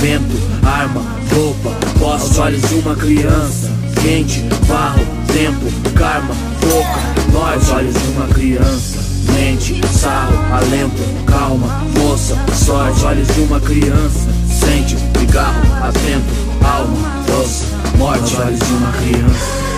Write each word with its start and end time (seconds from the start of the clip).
vento, 0.00 0.36
arma, 0.64 1.00
roupa, 1.34 1.70
posse, 1.98 2.30
Os 2.30 2.38
olhos 2.38 2.62
de 2.62 2.74
uma 2.76 2.96
criança, 2.96 3.70
quente, 4.02 4.40
barro, 4.66 5.04
tempo, 5.26 5.92
karma, 5.96 6.34
boca, 6.60 7.56
Os 7.56 7.70
olhos 7.70 7.94
de 7.94 8.08
uma 8.08 8.28
criança, 8.28 8.98
mente, 9.32 9.86
sarro, 9.88 10.36
alento, 10.54 11.02
calma, 11.26 11.66
moça, 11.98 12.34
sorte, 12.54 12.98
Os 12.98 13.04
olhos 13.04 13.28
de 13.28 13.40
uma 13.40 13.60
criança, 13.60 14.28
sente, 14.48 14.96
cigarro, 15.18 15.62
atento, 15.82 16.32
alma, 16.64 17.24
doce, 17.26 17.64
morte, 17.96 18.24
Os 18.24 18.38
olhos 18.38 18.58
de 18.58 18.72
uma 18.72 18.92
criança. 18.92 19.68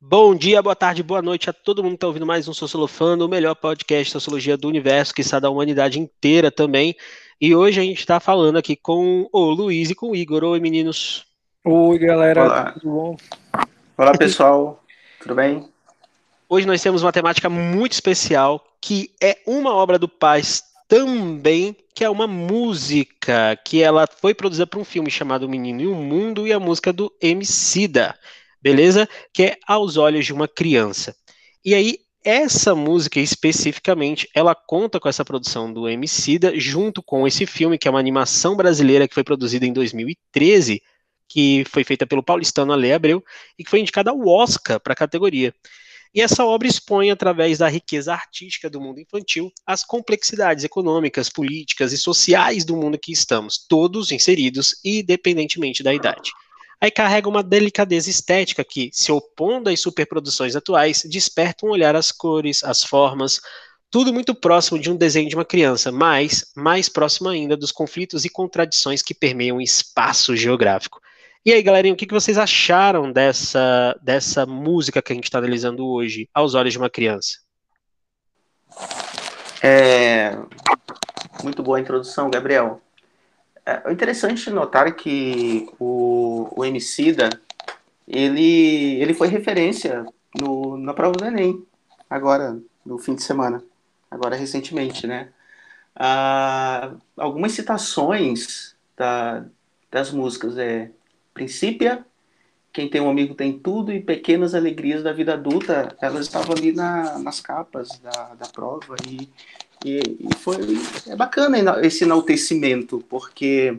Bom 0.00 0.34
dia, 0.34 0.62
boa 0.62 0.74
tarde, 0.74 1.02
boa 1.02 1.20
noite 1.20 1.50
a 1.50 1.52
todo 1.52 1.82
mundo 1.82 1.92
que 1.92 1.96
está 1.96 2.06
ouvindo 2.06 2.24
mais 2.24 2.48
um 2.48 2.54
Sociolofando, 2.54 3.26
o 3.26 3.28
melhor 3.28 3.54
podcast 3.54 4.06
de 4.06 4.12
sociologia 4.12 4.56
do 4.56 4.66
universo, 4.66 5.12
que 5.12 5.20
está 5.20 5.38
da 5.38 5.50
humanidade 5.50 6.00
inteira 6.00 6.50
também. 6.50 6.96
E 7.40 7.54
hoje 7.54 7.80
a 7.80 7.84
gente 7.84 7.98
está 7.98 8.18
falando 8.20 8.58
aqui 8.58 8.74
com 8.76 9.28
o 9.32 9.50
Luiz 9.50 9.90
e 9.90 9.94
com 9.94 10.10
o 10.10 10.16
Igor. 10.16 10.44
Oi, 10.44 10.60
meninos. 10.60 11.24
Oi, 11.64 11.98
galera. 11.98 12.44
Olá. 12.44 12.72
Tudo 12.72 12.90
bom? 12.90 13.16
Olá, 13.96 14.12
pessoal. 14.16 14.84
Tudo 15.20 15.34
bem? 15.34 15.68
Hoje 16.48 16.66
nós 16.66 16.82
temos 16.82 17.02
uma 17.02 17.12
temática 17.12 17.48
muito 17.48 17.92
especial, 17.92 18.64
que 18.80 19.10
é 19.22 19.38
uma 19.46 19.74
obra 19.74 19.98
do 19.98 20.08
Paz 20.08 20.62
também, 20.88 21.76
que 21.94 22.04
é 22.04 22.10
uma 22.10 22.26
música, 22.26 23.58
que 23.64 23.82
ela 23.82 24.06
foi 24.06 24.34
produzida 24.34 24.66
para 24.66 24.80
um 24.80 24.84
filme 24.84 25.10
chamado 25.10 25.44
O 25.44 25.48
Menino 25.48 25.80
e 25.82 25.86
o 25.86 25.94
Mundo, 25.94 26.46
e 26.46 26.52
a 26.52 26.58
música 26.58 26.92
do 26.92 27.12
Emicida 27.20 28.14
beleza? 28.60 29.08
Que 29.32 29.44
é 29.44 29.56
Aos 29.66 29.96
Olhos 29.96 30.26
de 30.26 30.32
uma 30.32 30.48
Criança. 30.48 31.16
E 31.64 31.74
aí, 31.74 31.98
essa 32.24 32.74
música 32.74 33.20
especificamente, 33.20 34.28
ela 34.34 34.54
conta 34.54 34.98
com 34.98 35.08
essa 35.08 35.24
produção 35.24 35.72
do 35.72 35.88
Emicida, 35.88 36.58
junto 36.58 37.02
com 37.02 37.26
esse 37.26 37.46
filme, 37.46 37.78
que 37.78 37.86
é 37.86 37.90
uma 37.90 38.00
animação 38.00 38.56
brasileira 38.56 39.06
que 39.06 39.14
foi 39.14 39.24
produzida 39.24 39.64
em 39.64 39.72
2013, 39.72 40.82
que 41.28 41.64
foi 41.68 41.84
feita 41.84 42.06
pelo 42.06 42.22
paulistano 42.22 42.72
Ale 42.72 42.92
Abreu, 42.92 43.22
e 43.58 43.64
que 43.64 43.70
foi 43.70 43.80
indicada 43.80 44.10
ao 44.10 44.26
Oscar 44.26 44.80
para 44.80 44.92
a 44.92 44.96
categoria. 44.96 45.54
E 46.14 46.22
essa 46.22 46.44
obra 46.44 46.66
expõe, 46.66 47.10
através 47.10 47.58
da 47.58 47.68
riqueza 47.68 48.14
artística 48.14 48.70
do 48.70 48.80
mundo 48.80 48.98
infantil, 48.98 49.52
as 49.66 49.84
complexidades 49.84 50.64
econômicas, 50.64 51.28
políticas 51.28 51.92
e 51.92 51.98
sociais 51.98 52.64
do 52.64 52.76
mundo 52.76 52.98
que 52.98 53.12
estamos, 53.12 53.58
todos 53.68 54.10
inseridos, 54.10 54.80
independentemente 54.84 55.82
da 55.82 55.92
idade. 55.92 56.32
Aí 56.80 56.90
carrega 56.90 57.28
uma 57.28 57.42
delicadeza 57.42 58.08
estética 58.08 58.64
que, 58.64 58.90
se 58.92 59.10
opondo 59.10 59.68
às 59.68 59.80
superproduções 59.80 60.54
atuais, 60.54 61.02
desperta 61.04 61.66
um 61.66 61.70
olhar 61.70 61.96
às 61.96 62.12
cores, 62.12 62.62
às 62.62 62.84
formas, 62.84 63.40
tudo 63.90 64.12
muito 64.12 64.34
próximo 64.34 64.78
de 64.78 64.90
um 64.90 64.96
desenho 64.96 65.28
de 65.28 65.34
uma 65.34 65.44
criança, 65.44 65.90
mas 65.90 66.44
mais 66.54 66.88
próximo 66.88 67.28
ainda 67.28 67.56
dos 67.56 67.72
conflitos 67.72 68.24
e 68.24 68.28
contradições 68.28 69.02
que 69.02 69.14
permeiam 69.14 69.56
o 69.56 69.62
espaço 69.62 70.36
geográfico. 70.36 71.00
E 71.44 71.52
aí, 71.52 71.62
galerinha, 71.62 71.94
o 71.94 71.96
que 71.96 72.06
vocês 72.06 72.36
acharam 72.36 73.10
dessa, 73.10 73.98
dessa 74.02 74.44
música 74.44 75.00
que 75.00 75.12
a 75.12 75.14
gente 75.14 75.24
está 75.24 75.38
analisando 75.38 75.86
hoje, 75.86 76.28
aos 76.34 76.54
olhos 76.54 76.72
de 76.72 76.78
uma 76.78 76.90
criança? 76.90 77.38
É... 79.62 80.36
Muito 81.42 81.62
boa 81.62 81.80
introdução, 81.80 82.30
Gabriel. 82.30 82.82
É 83.68 83.92
interessante 83.92 84.48
notar 84.48 84.94
que 84.96 85.68
o, 85.78 86.48
o 86.56 86.64
Emicida, 86.64 87.28
ele, 88.06 88.98
ele 88.98 89.12
foi 89.12 89.28
referência 89.28 90.06
no, 90.40 90.78
na 90.78 90.94
prova 90.94 91.12
do 91.12 91.26
Enem, 91.26 91.62
agora, 92.08 92.58
no 92.82 92.98
fim 92.98 93.14
de 93.14 93.22
semana, 93.22 93.62
agora 94.10 94.36
recentemente, 94.36 95.06
né? 95.06 95.28
Ah, 95.94 96.92
algumas 97.14 97.52
citações 97.52 98.74
da, 98.96 99.44
das 99.90 100.10
músicas 100.12 100.56
é 100.56 100.90
Princípia, 101.34 102.06
Quem 102.72 102.88
tem 102.88 103.02
um 103.02 103.10
amigo 103.10 103.34
tem 103.34 103.58
tudo 103.58 103.92
e 103.92 104.00
Pequenas 104.00 104.54
Alegrias 104.54 105.02
da 105.02 105.12
Vida 105.12 105.34
Adulta, 105.34 105.94
elas 106.00 106.24
estavam 106.26 106.56
ali 106.56 106.72
na, 106.72 107.18
nas 107.18 107.40
capas 107.40 107.88
da, 107.98 108.34
da 108.34 108.46
prova 108.48 108.96
e 109.06 109.28
e, 109.84 109.98
e 110.20 110.34
foi 110.36 110.56
é 111.06 111.16
bacana 111.16 111.80
esse 111.86 112.04
enaltecimento, 112.04 113.04
porque 113.08 113.78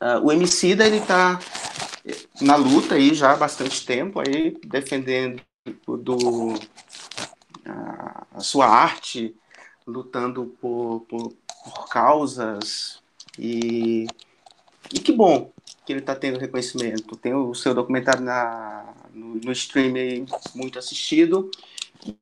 uh, 0.00 0.24
o 0.24 0.32
Emicida 0.32 0.86
ele 0.86 0.98
está 0.98 1.38
na 2.40 2.56
luta 2.56 2.96
aí 2.96 3.14
já 3.14 3.32
há 3.32 3.36
bastante 3.36 3.84
tempo 3.86 4.20
aí 4.20 4.56
defendendo 4.64 5.40
do 5.86 6.54
a, 7.64 8.26
a 8.34 8.40
sua 8.40 8.66
arte, 8.66 9.34
lutando 9.86 10.54
por, 10.60 11.00
por, 11.08 11.32
por 11.64 11.88
causas 11.88 13.02
e, 13.38 14.06
e 14.92 14.98
que 14.98 15.12
bom 15.12 15.52
que 15.86 15.92
ele 15.92 16.00
está 16.00 16.14
tendo 16.14 16.38
reconhecimento. 16.38 17.16
Tem 17.16 17.34
o 17.34 17.54
seu 17.54 17.74
documentário 17.74 18.22
na, 18.22 18.84
no, 19.12 19.36
no 19.36 19.52
streaming 19.52 20.26
muito 20.54 20.78
assistido 20.78 21.50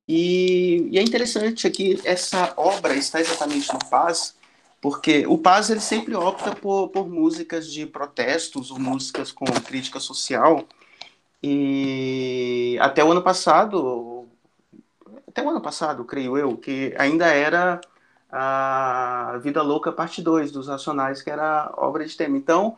e, 0.07 0.89
e, 0.91 0.99
é 0.99 1.03
interessante 1.03 1.67
aqui, 1.67 2.01
essa 2.05 2.53
obra 2.57 2.95
está 2.95 3.21
exatamente 3.21 3.73
no 3.73 3.79
Paz, 3.91 4.37
porque 4.81 5.27
o 5.27 5.39
Paz 5.39 5.71
ele 5.71 5.81
sempre 5.81 6.15
opta 6.15 6.55
por, 6.55 6.89
por 6.89 7.09
músicas 7.09 7.71
de 7.71 7.87
protestos 7.87 8.71
ou 8.71 8.79
músicas 8.79 9.33
com 9.33 9.45
crítica 9.47 10.01
social. 10.01 10.65
E 11.43 12.79
até 12.81 13.05
o 13.05 13.11
ano 13.11 13.23
passado, 13.23 14.27
até 15.27 15.43
o 15.43 15.51
ano 15.51 15.61
passado, 15.61 16.05
creio 16.05 16.37
eu, 16.37 16.57
que 16.57 16.95
ainda 16.99 17.27
era 17.27 17.81
a 18.31 19.39
Vida 19.43 19.63
Louca 19.63 19.93
Parte 19.93 20.23
2 20.23 20.53
dos 20.53 20.69
Racionais, 20.69 21.23
que 21.23 21.31
era 21.31 21.73
obra 21.77 22.05
de 22.05 22.17
tema. 22.17 22.37
Então, 22.37 22.77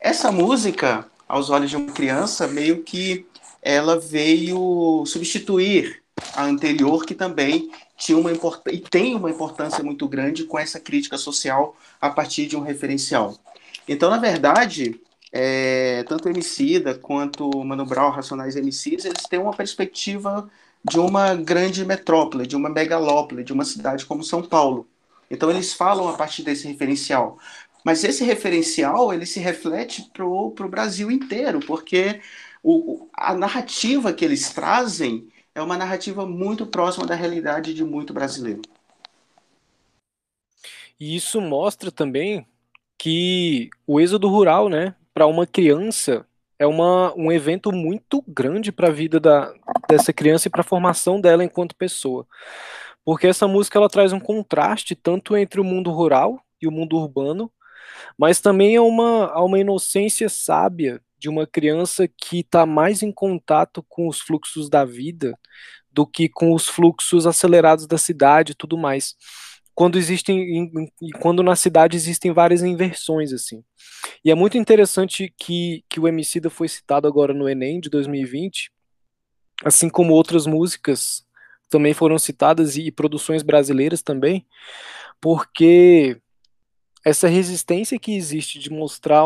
essa 0.00 0.32
música, 0.32 1.06
aos 1.28 1.50
olhos 1.50 1.70
de 1.70 1.76
uma 1.76 1.92
criança, 1.92 2.46
meio 2.46 2.82
que 2.82 3.26
ela 3.62 3.98
veio 3.98 5.04
substituir 5.06 6.02
a 6.34 6.44
anterior, 6.44 7.04
que 7.04 7.14
também 7.14 7.70
tinha 7.96 8.16
uma 8.16 8.30
e 8.70 8.78
tem 8.78 9.14
uma 9.14 9.30
importância 9.30 9.82
muito 9.82 10.06
grande 10.08 10.44
com 10.44 10.58
essa 10.58 10.78
crítica 10.78 11.18
social 11.18 11.76
a 12.00 12.08
partir 12.10 12.46
de 12.46 12.56
um 12.56 12.60
referencial. 12.60 13.36
Então, 13.86 14.10
na 14.10 14.18
verdade, 14.18 15.00
é, 15.32 16.04
tanto 16.04 16.28
Emicida 16.28 16.94
quanto 16.94 17.50
Mano 17.64 17.84
Brown, 17.84 18.10
Racionais 18.10 18.56
MCs, 18.56 19.04
eles 19.04 19.22
têm 19.28 19.38
uma 19.38 19.54
perspectiva 19.54 20.48
de 20.84 20.98
uma 20.98 21.34
grande 21.34 21.84
metrópole, 21.84 22.46
de 22.46 22.56
uma 22.56 22.68
megalópole, 22.68 23.42
de 23.42 23.52
uma 23.52 23.64
cidade 23.64 24.06
como 24.06 24.22
São 24.22 24.42
Paulo. 24.42 24.86
Então, 25.30 25.50
eles 25.50 25.72
falam 25.72 26.08
a 26.08 26.14
partir 26.14 26.42
desse 26.42 26.66
referencial. 26.66 27.38
Mas 27.84 28.04
esse 28.04 28.24
referencial, 28.24 29.12
ele 29.12 29.26
se 29.26 29.40
reflete 29.40 30.10
para 30.12 30.24
o 30.24 30.68
Brasil 30.68 31.10
inteiro, 31.10 31.60
porque 31.60 32.20
o, 32.62 33.08
a 33.14 33.34
narrativa 33.34 34.12
que 34.12 34.24
eles 34.24 34.50
trazem 34.50 35.28
é 35.58 35.62
uma 35.62 35.76
narrativa 35.76 36.24
muito 36.24 36.66
próxima 36.66 37.04
da 37.04 37.16
realidade 37.16 37.74
de 37.74 37.84
muito 37.84 38.14
brasileiro. 38.14 38.62
E 41.00 41.16
isso 41.16 41.40
mostra 41.40 41.90
também 41.90 42.46
que 42.96 43.68
o 43.86 44.00
êxodo 44.00 44.28
rural, 44.28 44.68
né, 44.68 44.94
para 45.12 45.26
uma 45.26 45.46
criança 45.46 46.24
é 46.58 46.66
uma, 46.66 47.12
um 47.16 47.30
evento 47.30 47.72
muito 47.72 48.22
grande 48.26 48.70
para 48.70 48.88
a 48.88 48.92
vida 48.92 49.18
da, 49.18 49.52
dessa 49.88 50.12
criança 50.12 50.48
e 50.48 50.50
para 50.50 50.60
a 50.60 50.64
formação 50.64 51.20
dela 51.20 51.44
enquanto 51.44 51.74
pessoa. 51.74 52.26
Porque 53.04 53.26
essa 53.26 53.48
música 53.48 53.78
ela 53.78 53.88
traz 53.88 54.12
um 54.12 54.20
contraste 54.20 54.94
tanto 54.94 55.36
entre 55.36 55.60
o 55.60 55.64
mundo 55.64 55.90
rural 55.90 56.40
e 56.60 56.68
o 56.68 56.72
mundo 56.72 56.96
urbano, 56.96 57.50
mas 58.16 58.40
também 58.40 58.76
é 58.76 58.80
uma, 58.80 59.26
há 59.26 59.42
uma 59.42 59.58
inocência 59.58 60.28
sábia 60.28 61.00
de 61.18 61.28
uma 61.28 61.46
criança 61.46 62.08
que 62.08 62.40
está 62.40 62.64
mais 62.64 63.02
em 63.02 63.10
contato 63.10 63.84
com 63.88 64.08
os 64.08 64.20
fluxos 64.20 64.68
da 64.68 64.84
vida 64.84 65.38
do 65.90 66.06
que 66.06 66.28
com 66.28 66.52
os 66.52 66.68
fluxos 66.68 67.26
acelerados 67.26 67.86
da 67.86 67.98
cidade 67.98 68.52
e 68.52 68.54
tudo 68.54 68.78
mais. 68.78 69.16
Quando 69.74 69.98
existem, 69.98 70.90
quando 71.20 71.42
na 71.42 71.56
cidade 71.56 71.96
existem 71.96 72.32
várias 72.32 72.62
inversões 72.62 73.32
assim. 73.32 73.62
E 74.24 74.30
é 74.30 74.34
muito 74.34 74.58
interessante 74.58 75.32
que, 75.36 75.84
que 75.88 76.00
o 76.00 76.08
Emicida 76.08 76.50
foi 76.50 76.68
citado 76.68 77.06
agora 77.06 77.32
no 77.32 77.48
Enem 77.48 77.80
de 77.80 77.88
2020, 77.88 78.72
assim 79.64 79.88
como 79.88 80.12
outras 80.12 80.46
músicas 80.46 81.26
também 81.68 81.92
foram 81.92 82.18
citadas 82.18 82.76
e 82.76 82.90
produções 82.90 83.42
brasileiras 83.42 84.02
também, 84.02 84.46
porque 85.20 86.20
essa 87.04 87.28
resistência 87.28 87.98
que 87.98 88.14
existe 88.14 88.58
de 88.58 88.70
mostrar 88.70 89.24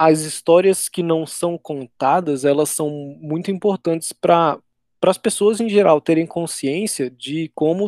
as 0.00 0.20
histórias 0.20 0.88
que 0.88 1.02
não 1.02 1.26
são 1.26 1.58
contadas, 1.58 2.46
elas 2.46 2.70
são 2.70 2.88
muito 3.20 3.50
importantes 3.50 4.14
para 4.14 4.58
para 4.98 5.10
as 5.10 5.18
pessoas 5.18 5.60
em 5.60 5.68
geral 5.68 5.98
terem 5.98 6.26
consciência 6.26 7.10
de 7.10 7.50
como 7.54 7.86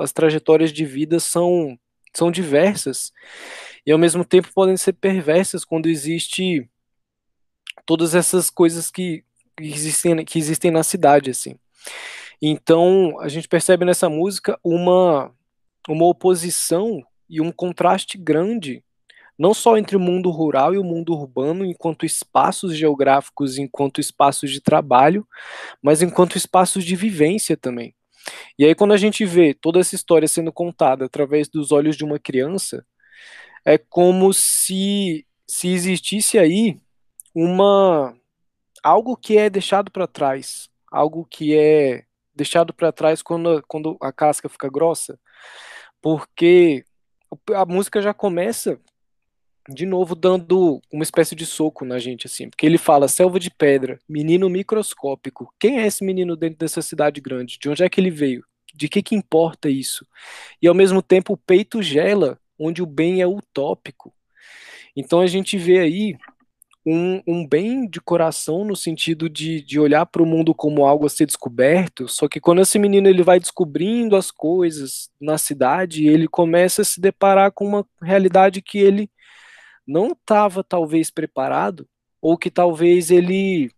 as 0.00 0.12
trajetórias 0.12 0.72
de 0.72 0.84
vida 0.84 1.20
são, 1.20 1.78
são 2.12 2.28
diversas 2.28 3.12
e 3.86 3.92
ao 3.92 3.98
mesmo 3.98 4.24
tempo 4.24 4.48
podem 4.52 4.76
ser 4.76 4.94
perversas 4.94 5.64
quando 5.64 5.88
existe 5.88 6.68
todas 7.86 8.16
essas 8.16 8.50
coisas 8.50 8.90
que 8.90 9.24
existem, 9.60 10.24
que 10.24 10.40
existem 10.40 10.72
na 10.72 10.82
cidade 10.82 11.30
assim. 11.30 11.54
Então 12.42 13.16
a 13.20 13.28
gente 13.28 13.46
percebe 13.46 13.84
nessa 13.84 14.08
música 14.08 14.58
uma 14.64 15.32
uma 15.88 16.06
oposição 16.06 17.00
e 17.28 17.40
um 17.40 17.52
contraste 17.52 18.18
grande 18.18 18.82
não 19.40 19.54
só 19.54 19.78
entre 19.78 19.96
o 19.96 20.00
mundo 20.00 20.30
rural 20.30 20.74
e 20.74 20.78
o 20.78 20.84
mundo 20.84 21.14
urbano, 21.14 21.64
enquanto 21.64 22.04
espaços 22.04 22.76
geográficos, 22.76 23.56
enquanto 23.56 23.98
espaços 23.98 24.50
de 24.50 24.60
trabalho, 24.60 25.26
mas 25.82 26.02
enquanto 26.02 26.36
espaços 26.36 26.84
de 26.84 26.94
vivência 26.94 27.56
também. 27.56 27.94
E 28.58 28.66
aí, 28.66 28.74
quando 28.74 28.92
a 28.92 28.98
gente 28.98 29.24
vê 29.24 29.54
toda 29.54 29.80
essa 29.80 29.94
história 29.94 30.28
sendo 30.28 30.52
contada 30.52 31.06
através 31.06 31.48
dos 31.48 31.72
olhos 31.72 31.96
de 31.96 32.04
uma 32.04 32.18
criança, 32.18 32.84
é 33.64 33.78
como 33.78 34.30
se, 34.34 35.26
se 35.48 35.68
existisse 35.68 36.38
aí 36.38 36.78
uma 37.34 38.14
algo 38.82 39.16
que 39.16 39.38
é 39.38 39.48
deixado 39.48 39.90
para 39.90 40.06
trás, 40.06 40.68
algo 40.92 41.24
que 41.24 41.56
é 41.56 42.04
deixado 42.34 42.74
para 42.74 42.92
trás 42.92 43.22
quando, 43.22 43.62
quando 43.66 43.96
a 44.02 44.12
casca 44.12 44.50
fica 44.50 44.68
grossa, 44.68 45.18
porque 46.02 46.84
a 47.54 47.64
música 47.64 48.02
já 48.02 48.12
começa 48.12 48.78
de 49.74 49.86
novo 49.86 50.14
dando 50.14 50.80
uma 50.92 51.02
espécie 51.02 51.34
de 51.34 51.46
soco 51.46 51.84
na 51.84 51.98
gente 51.98 52.26
assim, 52.26 52.48
porque 52.48 52.66
ele 52.66 52.78
fala 52.78 53.08
selva 53.08 53.38
de 53.38 53.50
pedra, 53.50 53.98
menino 54.08 54.48
microscópico. 54.50 55.52
Quem 55.58 55.78
é 55.78 55.86
esse 55.86 56.04
menino 56.04 56.36
dentro 56.36 56.58
dessa 56.58 56.82
cidade 56.82 57.20
grande? 57.20 57.58
De 57.58 57.68
onde 57.68 57.84
é 57.84 57.88
que 57.88 58.00
ele 58.00 58.10
veio? 58.10 58.44
De 58.74 58.88
que 58.88 59.02
que 59.02 59.14
importa 59.14 59.68
isso? 59.68 60.06
E 60.60 60.66
ao 60.66 60.74
mesmo 60.74 61.02
tempo 61.02 61.34
o 61.34 61.36
peito 61.36 61.82
gela, 61.82 62.38
onde 62.58 62.82
o 62.82 62.86
bem 62.86 63.20
é 63.20 63.26
utópico. 63.26 64.12
Então 64.96 65.20
a 65.20 65.26
gente 65.26 65.56
vê 65.56 65.78
aí 65.78 66.16
um, 66.84 67.22
um 67.26 67.46
bem 67.46 67.88
de 67.88 68.00
coração 68.00 68.64
no 68.64 68.74
sentido 68.74 69.28
de, 69.28 69.62
de 69.62 69.78
olhar 69.78 70.06
para 70.06 70.22
o 70.22 70.26
mundo 70.26 70.54
como 70.54 70.84
algo 70.84 71.06
a 71.06 71.10
ser 71.10 71.26
descoberto, 71.26 72.08
só 72.08 72.26
que 72.26 72.40
quando 72.40 72.62
esse 72.62 72.78
menino 72.78 73.06
ele 73.06 73.22
vai 73.22 73.38
descobrindo 73.38 74.16
as 74.16 74.30
coisas 74.30 75.10
na 75.20 75.36
cidade, 75.36 76.06
ele 76.06 76.26
começa 76.26 76.82
a 76.82 76.84
se 76.84 77.00
deparar 77.00 77.52
com 77.52 77.66
uma 77.66 77.86
realidade 78.02 78.62
que 78.62 78.78
ele 78.78 79.10
não 79.90 80.12
estava 80.12 80.62
talvez 80.62 81.10
preparado, 81.10 81.88
ou 82.22 82.38
que 82.38 82.50
talvez 82.50 83.10
ele 83.10 83.70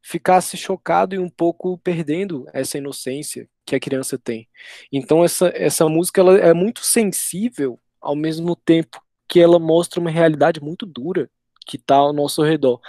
ficasse 0.00 0.56
chocado 0.56 1.14
e 1.14 1.18
um 1.18 1.28
pouco 1.28 1.78
perdendo 1.78 2.46
essa 2.52 2.78
inocência 2.78 3.48
que 3.64 3.76
a 3.76 3.80
criança 3.80 4.18
tem. 4.18 4.48
Então 4.90 5.22
essa, 5.22 5.52
essa 5.54 5.88
música 5.88 6.20
ela 6.20 6.38
é 6.38 6.54
muito 6.54 6.80
sensível 6.80 7.78
ao 8.00 8.16
mesmo 8.16 8.56
tempo 8.56 9.00
que 9.28 9.38
ela 9.38 9.58
mostra 9.58 10.00
uma 10.00 10.10
realidade 10.10 10.60
muito 10.60 10.86
dura 10.86 11.30
que 11.66 11.76
está 11.76 11.96
ao 11.96 12.12
nosso 12.12 12.42
redor. 12.42 12.80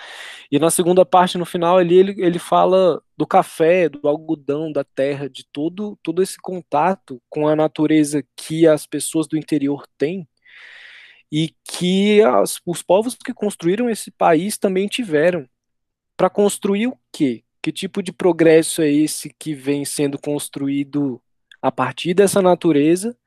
E 0.51 0.57
na 0.57 0.71
segunda 0.71 1.05
parte, 1.05 1.37
no 1.37 1.45
final, 1.45 1.77
ali, 1.77 1.95
ele, 1.95 2.15
ele 2.17 2.39
fala 2.39 2.99
do 3.15 3.27
café, 3.27 3.87
do 3.87 4.07
algodão, 4.07 4.71
da 4.71 4.83
terra, 4.83 5.29
de 5.29 5.45
todo, 5.51 5.95
todo 6.01 6.23
esse 6.23 6.37
contato 6.41 7.21
com 7.29 7.47
a 7.47 7.55
natureza 7.55 8.25
que 8.35 8.65
as 8.67 8.87
pessoas 8.87 9.27
do 9.27 9.37
interior 9.37 9.85
têm 9.95 10.27
e 11.35 11.51
que 11.63 12.21
as, 12.21 12.61
os 12.63 12.83
povos 12.83 13.15
que 13.15 13.33
construíram 13.33 13.89
esse 13.89 14.11
país 14.11 14.55
também 14.55 14.87
tiveram. 14.87 15.49
Para 16.15 16.29
construir 16.29 16.85
o 16.85 16.97
quê? 17.11 17.43
Que 17.59 17.71
tipo 17.71 18.03
de 18.03 18.13
progresso 18.13 18.83
é 18.83 18.91
esse 18.91 19.33
que 19.39 19.55
vem 19.55 19.83
sendo 19.83 20.19
construído 20.19 21.19
a 21.59 21.71
partir 21.71 22.13
dessa 22.13 22.39
natureza, 22.39 23.17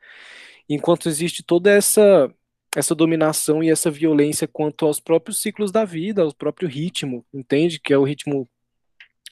enquanto 0.68 1.08
existe 1.08 1.42
toda 1.42 1.68
essa 1.68 2.32
essa 2.76 2.94
dominação 2.94 3.64
e 3.64 3.70
essa 3.70 3.90
violência 3.90 4.46
quanto 4.46 4.84
aos 4.84 5.00
próprios 5.00 5.40
ciclos 5.40 5.72
da 5.72 5.84
vida, 5.84 6.22
ao 6.22 6.32
próprio 6.32 6.68
ritmo, 6.68 7.24
entende? 7.34 7.80
Que 7.80 7.92
é 7.92 7.98
o 7.98 8.04
ritmo 8.04 8.48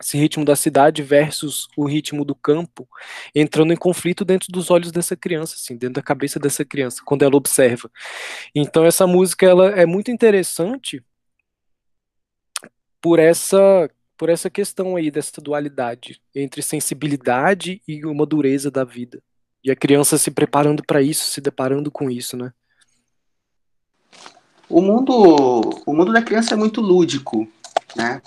esse 0.01 0.19
ritmo 0.19 0.45
da 0.45 0.57
cidade 0.57 1.03
versus 1.03 1.69
o 1.77 1.87
ritmo 1.87 2.25
do 2.25 2.35
campo, 2.35 2.89
entrando 3.35 3.73
em 3.73 3.77
conflito 3.77 4.25
dentro 4.25 4.51
dos 4.51 4.71
olhos 4.71 4.91
dessa 4.91 5.17
criança, 5.17 5.55
assim, 5.55 5.77
dentro 5.77 5.95
da 5.95 6.03
cabeça 6.03 6.39
dessa 6.41 6.65
criança, 6.65 7.01
quando 7.05 7.23
ela 7.23 7.37
observa. 7.37 7.91
Então 8.55 8.85
essa 8.85 9.07
música 9.07 9.47
ela 9.47 9.69
é 9.71 9.87
muito 9.87 10.11
interessante 10.11 11.03
por 13.01 13.19
essa 13.19 13.91
por 14.17 14.29
essa 14.29 14.49
questão 14.49 14.95
aí 14.95 15.11
dessa 15.11 15.41
dualidade 15.41 16.21
entre 16.35 16.63
sensibilidade 16.63 17.83
e 17.87 18.07
uma 18.07 18.25
dureza 18.25 18.71
da 18.71 18.85
vida. 18.85 19.21
E 19.63 19.71
a 19.71 19.77
criança 19.77 20.17
se 20.17 20.31
preparando 20.31 20.85
para 20.85 21.03
isso, 21.03 21.25
se 21.25 21.41
deparando 21.41 21.91
com 21.91 22.09
isso, 22.09 22.37
né? 22.37 22.53
O 24.69 24.81
mundo, 24.81 25.83
o 25.85 25.93
mundo 25.93 26.13
da 26.13 26.23
criança 26.23 26.55
é 26.55 26.57
muito 26.57 26.81
lúdico, 26.81 27.49
né? 27.97 28.23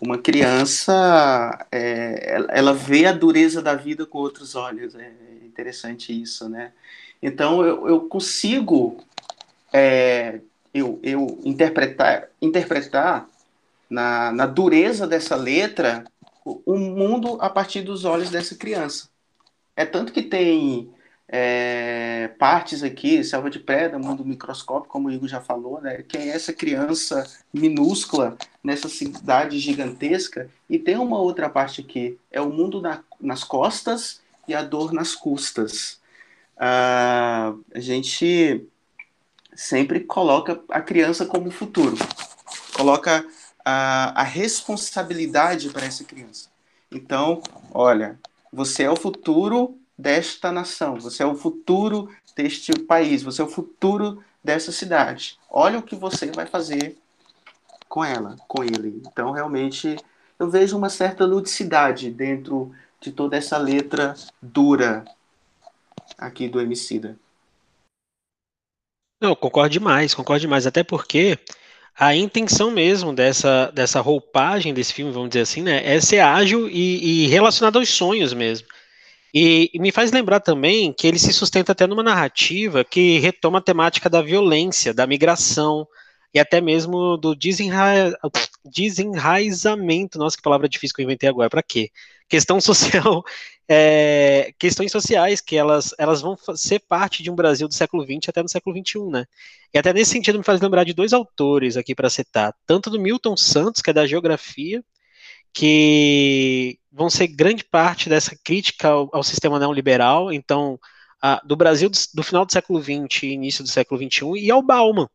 Uma 0.00 0.16
criança, 0.16 1.66
é, 1.70 2.36
ela 2.48 2.72
vê 2.72 3.06
a 3.06 3.12
dureza 3.12 3.60
da 3.60 3.74
vida 3.74 4.06
com 4.06 4.18
outros 4.18 4.54
olhos. 4.54 4.94
É 4.94 5.12
interessante 5.44 6.18
isso, 6.18 6.48
né? 6.48 6.72
Então 7.22 7.62
eu, 7.64 7.86
eu 7.86 8.00
consigo 8.08 9.04
é, 9.72 10.40
eu, 10.72 10.98
eu 11.02 11.38
interpretar, 11.44 12.28
interpretar 12.40 13.28
na, 13.88 14.32
na 14.32 14.46
dureza 14.46 15.06
dessa 15.06 15.36
letra 15.36 16.04
o 16.44 16.76
mundo 16.78 17.36
a 17.40 17.50
partir 17.50 17.82
dos 17.82 18.04
olhos 18.04 18.30
dessa 18.30 18.54
criança. 18.54 19.08
É 19.76 19.84
tanto 19.84 20.12
que 20.12 20.22
tem 20.22 20.90
é, 21.32 22.28
partes 22.40 22.82
aqui, 22.82 23.22
selva 23.22 23.48
de 23.48 23.60
pedra, 23.60 24.00
mundo 24.00 24.24
microscópico, 24.24 24.92
como 24.92 25.06
o 25.06 25.12
Igor 25.12 25.28
já 25.28 25.40
falou, 25.40 25.80
né? 25.80 26.02
Quem 26.08 26.22
é 26.22 26.34
essa 26.34 26.52
criança 26.52 27.24
minúscula 27.54 28.36
nessa 28.64 28.88
cidade 28.88 29.60
gigantesca? 29.60 30.50
E 30.68 30.76
tem 30.76 30.96
uma 30.96 31.20
outra 31.20 31.48
parte 31.48 31.82
aqui, 31.82 32.18
é 32.32 32.40
o 32.40 32.50
mundo 32.50 32.80
na, 32.80 33.04
nas 33.20 33.44
costas 33.44 34.20
e 34.48 34.54
a 34.54 34.62
dor 34.62 34.92
nas 34.92 35.14
custas. 35.14 36.00
Ah, 36.58 37.54
a 37.72 37.78
gente 37.78 38.66
sempre 39.54 40.00
coloca 40.00 40.60
a 40.68 40.80
criança 40.80 41.24
como 41.24 41.48
futuro, 41.52 41.96
coloca 42.74 43.24
a, 43.64 44.20
a 44.20 44.24
responsabilidade 44.24 45.70
para 45.70 45.86
essa 45.86 46.02
criança. 46.02 46.48
Então, 46.90 47.40
olha, 47.72 48.18
você 48.52 48.82
é 48.82 48.90
o 48.90 48.96
futuro 48.96 49.79
desta 50.00 50.50
nação, 50.50 50.98
você 50.98 51.22
é 51.22 51.26
o 51.26 51.34
futuro 51.34 52.10
deste 52.34 52.72
país, 52.72 53.22
você 53.22 53.42
é 53.42 53.44
o 53.44 53.48
futuro 53.48 54.24
dessa 54.42 54.72
cidade. 54.72 55.38
Olha 55.50 55.78
o 55.78 55.82
que 55.82 55.94
você 55.94 56.30
vai 56.32 56.46
fazer 56.46 56.96
com 57.88 58.04
ela, 58.04 58.36
com 58.48 58.64
ele. 58.64 59.02
Então, 59.06 59.30
realmente, 59.30 59.96
eu 60.38 60.48
vejo 60.48 60.76
uma 60.76 60.88
certa 60.88 61.24
ludicidade 61.26 62.10
dentro 62.10 62.74
de 63.00 63.12
toda 63.12 63.36
essa 63.36 63.58
letra 63.58 64.14
dura 64.40 65.04
aqui 66.16 66.48
do 66.48 66.60
Emicida. 66.60 67.18
Não, 69.20 69.34
concordo 69.34 69.70
demais, 69.70 70.14
concordo 70.14 70.40
demais, 70.40 70.66
até 70.66 70.82
porque 70.82 71.38
a 71.94 72.14
intenção 72.16 72.70
mesmo 72.70 73.12
dessa, 73.12 73.70
dessa 73.74 74.00
roupagem 74.00 74.72
desse 74.72 74.94
filme, 74.94 75.12
vamos 75.12 75.28
dizer 75.28 75.42
assim, 75.42 75.62
né, 75.62 75.84
é 75.84 76.00
ser 76.00 76.20
ágil 76.20 76.70
e, 76.70 77.24
e 77.24 77.26
relacionado 77.26 77.78
aos 77.78 77.90
sonhos 77.90 78.32
mesmo. 78.32 78.66
E, 79.32 79.70
e, 79.72 79.78
me 79.78 79.92
faz 79.92 80.10
lembrar 80.10 80.40
também 80.40 80.92
que 80.92 81.06
ele 81.06 81.18
se 81.18 81.32
sustenta 81.32 81.72
até 81.72 81.86
numa 81.86 82.02
narrativa 82.02 82.84
que 82.84 83.18
retoma 83.20 83.58
a 83.58 83.62
temática 83.62 84.10
da 84.10 84.20
violência, 84.20 84.92
da 84.92 85.06
migração 85.06 85.86
e 86.34 86.38
até 86.38 86.60
mesmo 86.60 87.16
do 87.16 87.34
desenra... 87.34 88.12
desenraizamento. 88.64 90.18
Nossa, 90.18 90.36
que 90.36 90.42
palavra 90.42 90.68
difícil 90.68 90.94
que 90.96 91.02
eu 91.02 91.04
inventei 91.04 91.28
agora. 91.28 91.50
Para 91.50 91.62
quê? 91.62 91.90
Questão 92.28 92.60
social, 92.60 93.22
é... 93.68 94.52
questões 94.58 94.90
sociais 94.90 95.40
que 95.40 95.56
elas, 95.56 95.94
elas 95.98 96.20
vão 96.20 96.36
ser 96.56 96.80
parte 96.80 97.22
de 97.22 97.30
um 97.30 97.34
Brasil 97.36 97.68
do 97.68 97.74
século 97.74 98.04
XX 98.04 98.28
até 98.28 98.42
no 98.42 98.48
século 98.48 98.76
XXI, 98.76 99.10
né? 99.10 99.26
E 99.72 99.78
até 99.78 99.92
nesse 99.92 100.12
sentido 100.12 100.38
me 100.38 100.44
faz 100.44 100.60
lembrar 100.60 100.84
de 100.84 100.92
dois 100.92 101.12
autores 101.12 101.76
aqui 101.76 101.94
para 101.94 102.10
citar, 102.10 102.54
tanto 102.66 102.90
do 102.90 103.00
Milton 103.00 103.36
Santos, 103.36 103.80
que 103.80 103.90
é 103.90 103.92
da 103.92 104.06
geografia, 104.06 104.82
que 105.52 106.78
vão 106.92 107.10
ser 107.10 107.28
grande 107.28 107.64
parte 107.64 108.08
dessa 108.08 108.36
crítica 108.44 108.88
ao, 108.88 109.08
ao 109.12 109.22
sistema 109.22 109.58
neoliberal, 109.58 110.32
então, 110.32 110.78
a, 111.22 111.40
do 111.44 111.56
Brasil 111.56 111.88
do, 111.88 111.98
do, 112.14 112.22
final 112.22 112.44
do 112.44 112.52
século 112.52 112.82
XX 112.82 113.24
e 113.24 113.26
início 113.28 113.62
do 113.62 113.68
século 113.70 114.00
XXI, 114.00 114.38
e 114.38 114.50
ao 114.50 114.62
Bauman, 114.62 115.08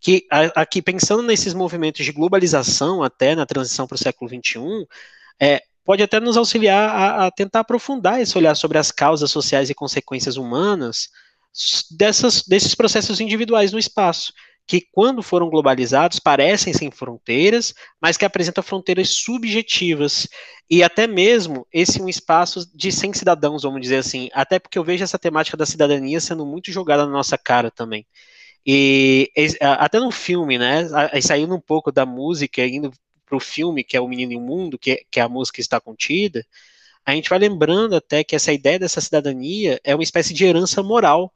que 0.00 0.26
a, 0.30 0.62
aqui, 0.62 0.80
pensando 0.80 1.22
nesses 1.22 1.54
movimentos 1.54 2.04
de 2.04 2.12
globalização 2.12 3.02
até 3.02 3.34
na 3.34 3.46
transição 3.46 3.86
para 3.86 3.96
o 3.96 3.98
século 3.98 4.30
XXI, 4.30 4.86
é, 5.40 5.62
pode 5.84 6.02
até 6.02 6.20
nos 6.20 6.36
auxiliar 6.36 6.88
a, 6.88 7.26
a, 7.26 7.30
tentar 7.30 7.60
aprofundar 7.60 8.20
esse 8.20 8.36
olhar 8.36 8.54
sobre 8.54 8.78
as 8.78 8.90
causas 8.90 9.30
sociais 9.30 9.70
e 9.70 9.74
consequências 9.74 10.36
humanas 10.36 11.08
dessas, 11.90 12.42
desses 12.42 12.74
processos 12.74 13.20
individuais 13.20 13.72
no 13.72 13.78
espaço 13.78 14.32
que, 14.70 14.86
quando 14.92 15.20
foram 15.20 15.50
globalizados, 15.50 16.20
parecem 16.20 16.72
sem 16.72 16.92
fronteiras, 16.92 17.74
mas 18.00 18.16
que 18.16 18.24
apresentam 18.24 18.62
fronteiras 18.62 19.08
subjetivas. 19.08 20.28
E 20.70 20.80
até 20.84 21.08
mesmo 21.08 21.66
esse 21.72 22.00
um 22.00 22.08
espaço 22.08 22.70
de 22.72 22.92
sem 22.92 23.12
cidadãos, 23.12 23.64
vamos 23.64 23.80
dizer 23.80 23.96
assim. 23.96 24.30
Até 24.32 24.60
porque 24.60 24.78
eu 24.78 24.84
vejo 24.84 25.02
essa 25.02 25.18
temática 25.18 25.56
da 25.56 25.66
cidadania 25.66 26.20
sendo 26.20 26.46
muito 26.46 26.70
jogada 26.70 27.04
na 27.04 27.10
nossa 27.10 27.36
cara 27.36 27.68
também. 27.68 28.06
E 28.64 29.32
até 29.60 29.98
no 29.98 30.12
filme, 30.12 30.56
né? 30.56 30.86
Saindo 31.20 31.56
um 31.56 31.60
pouco 31.60 31.90
da 31.90 32.06
música, 32.06 32.64
indo 32.64 32.92
para 33.26 33.36
o 33.36 33.40
filme, 33.40 33.82
que 33.82 33.96
é 33.96 34.00
O 34.00 34.06
Menino 34.06 34.34
e 34.34 34.36
o 34.36 34.40
Mundo, 34.40 34.78
que, 34.78 35.04
que 35.10 35.18
a 35.18 35.28
música 35.28 35.60
está 35.60 35.80
contida, 35.80 36.46
a 37.04 37.12
gente 37.12 37.28
vai 37.28 37.40
lembrando 37.40 37.96
até 37.96 38.22
que 38.22 38.36
essa 38.36 38.52
ideia 38.52 38.78
dessa 38.78 39.00
cidadania 39.00 39.80
é 39.82 39.96
uma 39.96 40.04
espécie 40.04 40.32
de 40.32 40.44
herança 40.44 40.80
moral 40.80 41.34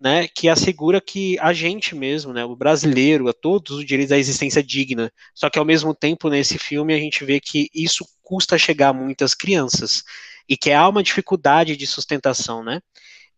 né, 0.00 0.28
que 0.28 0.48
assegura 0.48 1.00
que 1.00 1.38
a 1.40 1.52
gente 1.52 1.94
mesmo, 1.94 2.32
né, 2.32 2.44
o 2.44 2.54
brasileiro, 2.54 3.28
a 3.28 3.32
todos 3.32 3.78
os 3.78 3.84
direitos 3.84 4.12
à 4.12 4.18
existência 4.18 4.62
digna. 4.62 5.12
Só 5.34 5.50
que 5.50 5.58
ao 5.58 5.64
mesmo 5.64 5.94
tempo 5.94 6.28
nesse 6.28 6.58
filme 6.58 6.94
a 6.94 6.98
gente 6.98 7.24
vê 7.24 7.40
que 7.40 7.68
isso 7.74 8.06
custa 8.22 8.58
chegar 8.58 8.90
a 8.90 8.92
muitas 8.92 9.34
crianças 9.34 10.04
e 10.48 10.56
que 10.56 10.70
há 10.70 10.88
uma 10.88 11.02
dificuldade 11.02 11.76
de 11.76 11.86
sustentação, 11.86 12.62
né? 12.62 12.80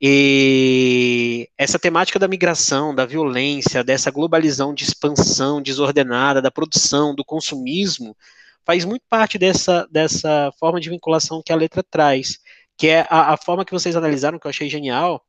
E 0.03 1.49
essa 1.59 1.79
temática 1.79 2.19
da 2.19 2.27
migração, 2.27 2.95
da 2.95 3.05
violência, 3.05 3.85
dessa 3.85 4.11
globalização 4.11 4.73
de 4.73 4.85
expansão 4.85 5.61
desordenada, 5.61 6.41
da 6.41 6.51
produção, 6.51 7.15
do 7.15 7.25
consumismo, 7.25 8.17
faz 8.65 8.85
muito 8.85 9.03
parte 9.11 9.37
dessa, 9.39 9.87
dessa 9.91 10.51
forma 10.59 10.81
de 10.81 10.89
vinculação 10.89 11.43
que 11.45 11.53
a 11.53 11.57
letra 11.57 11.83
traz, 11.83 12.39
que 12.79 12.87
é 12.89 13.07
a, 13.11 13.35
a 13.35 13.37
forma 13.37 13.65
que 13.65 13.73
vocês 13.73 13.95
analisaram, 13.95 14.39
que 14.39 14.47
eu 14.47 14.51
achei 14.51 14.71
genial, 14.71 15.23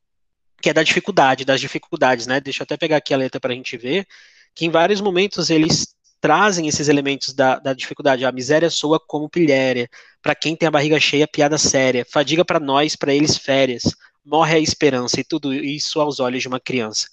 que 0.62 0.70
é 0.70 0.72
da 0.72 0.82
dificuldade, 0.82 1.44
das 1.44 1.60
dificuldades, 1.60 2.26
né? 2.26 2.40
Deixa 2.40 2.62
eu 2.62 2.64
até 2.64 2.76
pegar 2.76 2.98
aqui 2.98 3.12
a 3.12 3.16
letra 3.16 3.40
para 3.40 3.52
a 3.52 3.56
gente 3.56 3.76
ver, 3.76 4.06
que 4.54 4.64
em 4.64 4.70
vários 4.70 5.00
momentos 5.00 5.50
eles 5.50 5.94
trazem 6.20 6.68
esses 6.68 6.88
elementos 6.88 7.34
da, 7.34 7.58
da 7.58 7.74
dificuldade. 7.74 8.24
A 8.24 8.30
miséria 8.30 8.70
soa 8.70 9.00
como 9.00 9.28
pilhéria, 9.28 9.88
para 10.22 10.36
quem 10.36 10.54
tem 10.54 10.68
a 10.68 10.70
barriga 10.70 11.00
cheia, 11.00 11.26
piada 11.26 11.58
séria, 11.58 12.06
fadiga 12.08 12.44
para 12.44 12.60
nós, 12.60 12.94
para 12.94 13.12
eles 13.12 13.36
férias, 13.36 13.82
morre 14.24 14.54
a 14.54 14.60
esperança, 14.60 15.20
e 15.20 15.24
tudo 15.24 15.52
isso 15.52 16.00
aos 16.00 16.20
olhos 16.20 16.40
de 16.40 16.48
uma 16.48 16.60
criança. 16.60 17.08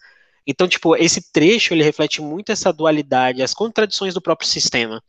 Então, 0.45 0.67
tipo, 0.67 0.95
esse 0.95 1.31
trecho, 1.31 1.73
ele 1.73 1.83
reflete 1.83 2.21
muito 2.21 2.51
essa 2.51 2.71
dualidade, 2.71 3.41
as 3.41 3.53
contradições 3.53 4.13
do 4.13 4.21
próprio 4.21 4.47
sistema. 4.47 5.01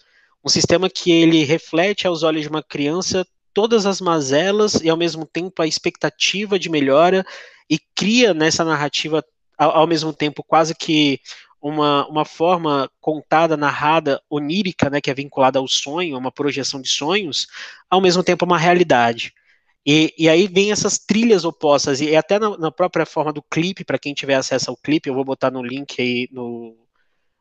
Um 0.42 0.48
sistema 0.48 0.88
que 0.88 1.12
ele 1.12 1.44
reflete 1.44 2.06
aos 2.06 2.22
olhos 2.22 2.42
de 2.42 2.48
uma 2.48 2.62
criança 2.62 3.26
todas 3.52 3.86
as 3.86 4.00
mazelas 4.00 4.74
e 4.74 4.88
ao 4.88 4.96
mesmo 4.96 5.26
tempo 5.26 5.62
a 5.62 5.66
expectativa 5.66 6.58
de 6.58 6.68
melhora 6.68 7.24
e 7.68 7.78
cria 7.94 8.32
nessa 8.34 8.64
narrativa 8.64 9.24
ao, 9.58 9.70
ao 9.70 9.86
mesmo 9.86 10.12
tempo 10.12 10.42
quase 10.42 10.74
que 10.74 11.20
uma, 11.60 12.08
uma 12.08 12.24
forma 12.24 12.90
contada, 13.00 13.56
narrada, 13.56 14.20
onírica, 14.30 14.88
né, 14.88 15.00
que 15.00 15.10
é 15.10 15.14
vinculada 15.14 15.58
ao 15.58 15.68
sonho, 15.68 16.16
uma 16.16 16.32
projeção 16.32 16.80
de 16.80 16.88
sonhos, 16.88 17.46
ao 17.90 18.00
mesmo 18.00 18.22
tempo 18.22 18.46
uma 18.46 18.56
realidade. 18.56 19.34
E, 19.84 20.14
e 20.16 20.28
aí 20.28 20.46
vem 20.46 20.72
essas 20.72 20.98
trilhas 20.98 21.44
opostas, 21.44 22.00
e 22.00 22.16
até 22.16 22.38
na, 22.38 22.56
na 22.56 22.70
própria 22.70 23.04
forma 23.04 23.32
do 23.32 23.42
clipe, 23.42 23.84
para 23.84 23.98
quem 23.98 24.14
tiver 24.14 24.34
acesso 24.34 24.70
ao 24.70 24.76
clipe, 24.76 25.08
eu 25.08 25.14
vou 25.14 25.24
botar 25.24 25.50
no 25.50 25.62
link 25.62 26.00
aí 26.00 26.28
no, 26.32 26.76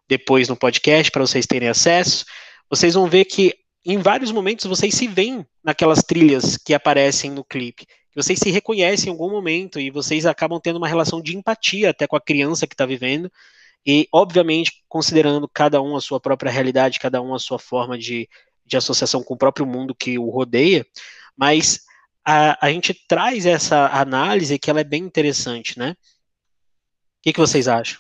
depois 0.08 0.50
no 0.50 0.56
podcast 0.56 1.12
para 1.12 1.22
vocês 1.22 1.46
terem 1.46 1.70
acesso, 1.70 2.26
vocês 2.70 2.94
vão 2.94 3.08
ver 3.08 3.26
que 3.26 3.56
em 3.86 3.98
vários 3.98 4.32
momentos 4.32 4.66
vocês 4.66 4.94
se 4.94 5.08
veem 5.08 5.46
naquelas 5.64 6.04
trilhas 6.04 6.58
que 6.58 6.74
aparecem 6.74 7.32
no 7.32 7.44
clipe. 7.44 7.86
Vocês 8.16 8.40
se 8.40 8.50
reconhecem 8.50 9.08
em 9.08 9.12
algum 9.12 9.30
momento 9.30 9.80
e 9.80 9.90
vocês 9.90 10.26
acabam 10.26 10.60
tendo 10.62 10.78
uma 10.78 10.88
relação 10.88 11.22
de 11.22 11.38
empatia 11.38 11.92
até 11.92 12.08
com 12.08 12.16
a 12.16 12.22
criança 12.22 12.68
que 12.68 12.74
está 12.74 12.86
vivendo. 12.86 13.32
E, 13.86 14.08
obviamente, 14.12 14.84
considerando 14.90 15.48
cada 15.48 15.82
um 15.82 15.96
a 15.96 16.02
sua 16.02 16.20
própria 16.20 16.52
realidade, 16.52 17.00
cada 17.00 17.22
um 17.22 17.34
a 17.34 17.40
sua 17.40 17.58
forma 17.58 17.98
de, 17.98 18.28
de 18.66 18.78
associação 18.78 19.24
com 19.24 19.36
o 19.36 19.38
próprio 19.38 19.66
mundo 19.66 19.96
que 19.96 20.20
o 20.20 20.30
rodeia, 20.30 20.86
mas 21.38 21.82
a, 22.26 22.68
a 22.68 22.72
gente 22.72 22.94
traz 23.08 23.46
essa 23.46 23.88
análise 23.88 24.60
que 24.60 24.70
ela 24.70 24.82
é 24.82 24.84
bem 24.84 25.04
interessante, 25.04 25.80
né? 25.80 25.92
O 25.92 27.22
que, 27.24 27.34
que 27.34 27.40
vocês 27.40 27.68
acham? 27.68 28.00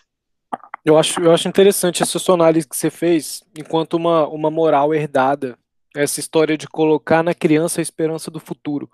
Eu 0.84 0.98
acho, 0.98 1.20
eu 1.22 1.32
acho 1.32 1.48
interessante 1.48 2.04
essa 2.04 2.20
sua 2.20 2.36
análise 2.36 2.68
que 2.68 2.76
você 2.76 2.90
fez 2.90 3.44
enquanto 3.58 3.96
uma, 3.96 4.28
uma 4.28 4.52
moral 4.52 4.94
herdada. 4.94 5.58
Essa 5.96 6.20
história 6.20 6.58
de 6.58 6.68
colocar 6.68 7.24
na 7.24 7.34
criança 7.34 7.82
a 7.82 7.84
esperança 7.84 8.30
do 8.30 8.40
futuro. 8.40 8.90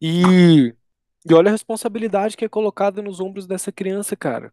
E, 0.00 0.74
e 1.28 1.34
olha 1.34 1.48
a 1.48 1.52
responsabilidade 1.52 2.36
que 2.36 2.44
é 2.44 2.48
colocada 2.48 3.00
nos 3.00 3.20
ombros 3.20 3.46
dessa 3.46 3.70
criança, 3.70 4.16
cara. 4.16 4.52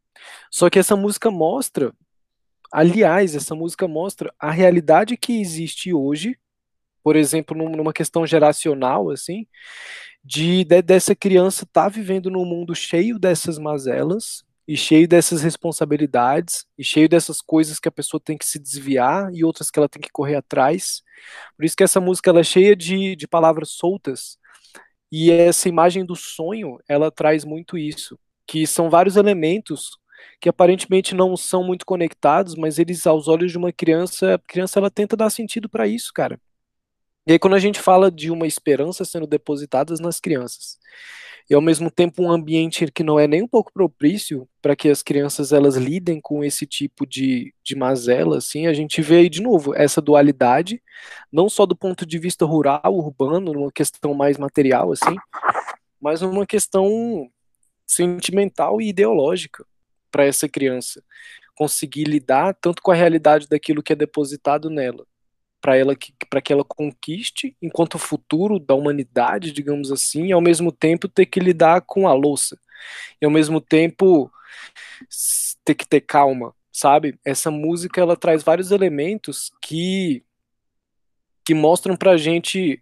Só 0.51 0.69
que 0.69 0.79
essa 0.79 0.95
música 0.95 1.31
mostra, 1.31 1.93
aliás, 2.71 3.35
essa 3.35 3.55
música 3.55 3.87
mostra 3.87 4.33
a 4.39 4.51
realidade 4.51 5.17
que 5.17 5.39
existe 5.41 5.93
hoje, 5.93 6.37
por 7.03 7.15
exemplo, 7.15 7.57
numa 7.57 7.91
questão 7.91 8.25
geracional, 8.25 9.09
assim, 9.09 9.45
de, 10.23 10.63
de 10.63 10.81
dessa 10.81 11.13
criança 11.13 11.65
estar 11.65 11.83
tá 11.83 11.89
vivendo 11.89 12.29
num 12.29 12.45
mundo 12.45 12.73
cheio 12.73 13.19
dessas 13.19 13.57
mazelas, 13.57 14.45
e 14.67 14.77
cheio 14.77 15.07
dessas 15.07 15.41
responsabilidades 15.41 16.65
e 16.77 16.83
cheio 16.83 17.09
dessas 17.09 17.41
coisas 17.41 17.79
que 17.79 17.87
a 17.87 17.91
pessoa 17.91 18.21
tem 18.23 18.37
que 18.37 18.47
se 18.47 18.59
desviar 18.59 19.29
e 19.33 19.43
outras 19.43 19.69
que 19.69 19.79
ela 19.79 19.89
tem 19.89 20.01
que 20.01 20.11
correr 20.11 20.35
atrás. 20.35 21.01
Por 21.57 21.65
isso 21.65 21.75
que 21.75 21.83
essa 21.83 21.99
música 21.99 22.29
ela 22.29 22.39
é 22.39 22.43
cheia 22.43 22.75
de, 22.75 23.15
de 23.15 23.27
palavras 23.27 23.71
soltas 23.71 24.37
e 25.11 25.31
essa 25.31 25.69
imagem 25.69 26.05
do 26.05 26.15
sonho 26.15 26.79
ela 26.87 27.11
traz 27.11 27.45
muito 27.45 27.77
isso, 27.77 28.17
que 28.47 28.65
são 28.65 28.89
vários 28.89 29.15
elementos 29.15 29.91
que 30.39 30.49
aparentemente 30.49 31.15
não 31.15 31.35
são 31.37 31.63
muito 31.63 31.85
conectados, 31.85 32.55
mas 32.55 32.79
eles 32.79 33.05
aos 33.07 33.27
olhos 33.27 33.51
de 33.51 33.57
uma 33.57 33.71
criança, 33.71 34.35
a 34.35 34.39
criança 34.39 34.79
ela 34.79 34.89
tenta 34.91 35.15
dar 35.15 35.29
sentido 35.29 35.69
para 35.69 35.87
isso, 35.87 36.11
cara. 36.13 36.39
E 37.25 37.31
aí 37.33 37.39
quando 37.39 37.55
a 37.55 37.59
gente 37.59 37.79
fala 37.79 38.11
de 38.11 38.29
uma 38.29 38.45
esperança 38.45 39.05
sendo 39.05 39.25
depositada 39.25 39.93
nas 40.01 40.19
crianças, 40.19 40.77
e 41.49 41.53
ao 41.53 41.61
mesmo 41.61 41.91
tempo 41.91 42.23
um 42.23 42.31
ambiente 42.31 42.89
que 42.91 43.03
não 43.03 43.19
é 43.19 43.27
nem 43.27 43.41
um 43.43 43.47
pouco 43.47 43.71
propício 43.73 44.47
para 44.61 44.75
que 44.75 44.89
as 44.89 45.03
crianças 45.03 45.51
elas 45.51 45.75
lidem 45.75 46.19
com 46.21 46.43
esse 46.43 46.65
tipo 46.65 47.05
de, 47.05 47.53
de 47.63 47.75
mazela, 47.75 48.37
assim, 48.37 48.67
a 48.67 48.73
gente 48.73 49.01
vê 49.01 49.17
aí 49.17 49.29
de 49.29 49.41
novo 49.41 49.73
essa 49.75 50.01
dualidade, 50.01 50.81
não 51.31 51.49
só 51.49 51.65
do 51.65 51.75
ponto 51.75 52.05
de 52.05 52.17
vista 52.17 52.45
rural, 52.45 52.81
urbano, 52.85 53.53
numa 53.53 53.71
questão 53.71 54.13
mais 54.13 54.37
material, 54.37 54.91
assim, 54.91 55.15
mas 56.01 56.21
numa 56.21 56.45
questão 56.45 57.29
sentimental 57.85 58.81
e 58.81 58.89
ideológica 58.89 59.65
para 60.11 60.25
essa 60.25 60.47
criança 60.47 61.03
conseguir 61.55 62.05
lidar 62.05 62.55
tanto 62.59 62.81
com 62.81 62.91
a 62.91 62.95
realidade 62.95 63.47
daquilo 63.47 63.83
que 63.83 63.93
é 63.93 63.95
depositado 63.95 64.69
nela, 64.69 65.05
para 65.63 65.77
ela 65.77 65.95
que 65.95 66.13
para 66.29 66.41
que 66.41 66.51
ela 66.51 66.65
conquiste 66.65 67.55
enquanto 67.61 67.97
futuro 67.97 68.59
da 68.59 68.75
humanidade, 68.75 69.53
digamos 69.53 69.93
assim, 69.93 70.25
e 70.25 70.33
ao 70.33 70.41
mesmo 70.41 70.73
tempo 70.73 71.07
ter 71.07 71.25
que 71.25 71.39
lidar 71.39 71.79
com 71.81 72.05
a 72.05 72.13
louça. 72.13 72.59
E 73.21 73.25
ao 73.25 73.31
mesmo 73.31 73.61
tempo 73.61 74.29
ter 75.63 75.73
que 75.73 75.87
ter 75.87 76.01
calma, 76.01 76.53
sabe? 76.69 77.17
Essa 77.23 77.49
música 77.49 78.01
ela 78.01 78.17
traz 78.17 78.43
vários 78.43 78.71
elementos 78.71 79.53
que 79.61 80.21
que 81.45 81.53
mostram 81.53 81.95
pra 81.95 82.17
gente 82.17 82.81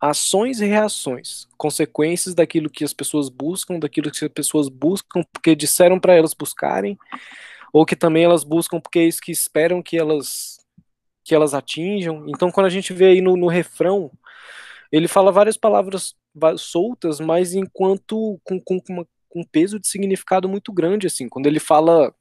ações 0.00 0.60
e 0.60 0.66
reações, 0.66 1.46
consequências 1.56 2.34
daquilo 2.34 2.70
que 2.70 2.84
as 2.84 2.94
pessoas 2.94 3.28
buscam, 3.28 3.78
daquilo 3.78 4.10
que 4.10 4.24
as 4.24 4.30
pessoas 4.30 4.68
buscam 4.70 5.22
porque 5.32 5.54
disseram 5.54 6.00
para 6.00 6.14
elas 6.14 6.32
buscarem, 6.32 6.98
ou 7.72 7.84
que 7.84 7.96
também 7.96 8.24
elas 8.24 8.42
buscam 8.42 8.80
porque 8.80 9.00
é 9.00 9.04
isso 9.04 9.20
que 9.20 9.32
esperam 9.32 9.82
que 9.82 9.98
elas 9.98 10.65
que 11.26 11.34
elas 11.34 11.54
atinjam. 11.54 12.24
Então, 12.28 12.52
quando 12.52 12.66
a 12.66 12.70
gente 12.70 12.92
vê 12.92 13.06
aí 13.06 13.20
no, 13.20 13.36
no 13.36 13.48
refrão, 13.48 14.12
ele 14.92 15.08
fala 15.08 15.32
várias 15.32 15.56
palavras 15.56 16.14
soltas, 16.56 17.18
mas 17.18 17.52
enquanto 17.52 18.40
com, 18.44 18.60
com, 18.60 18.80
uma, 18.88 19.04
com 19.28 19.40
um 19.40 19.44
peso 19.44 19.80
de 19.80 19.88
significado 19.88 20.48
muito 20.48 20.72
grande, 20.72 21.08
assim. 21.08 21.28
Quando 21.28 21.46
ele 21.48 21.58
fala 21.58 22.14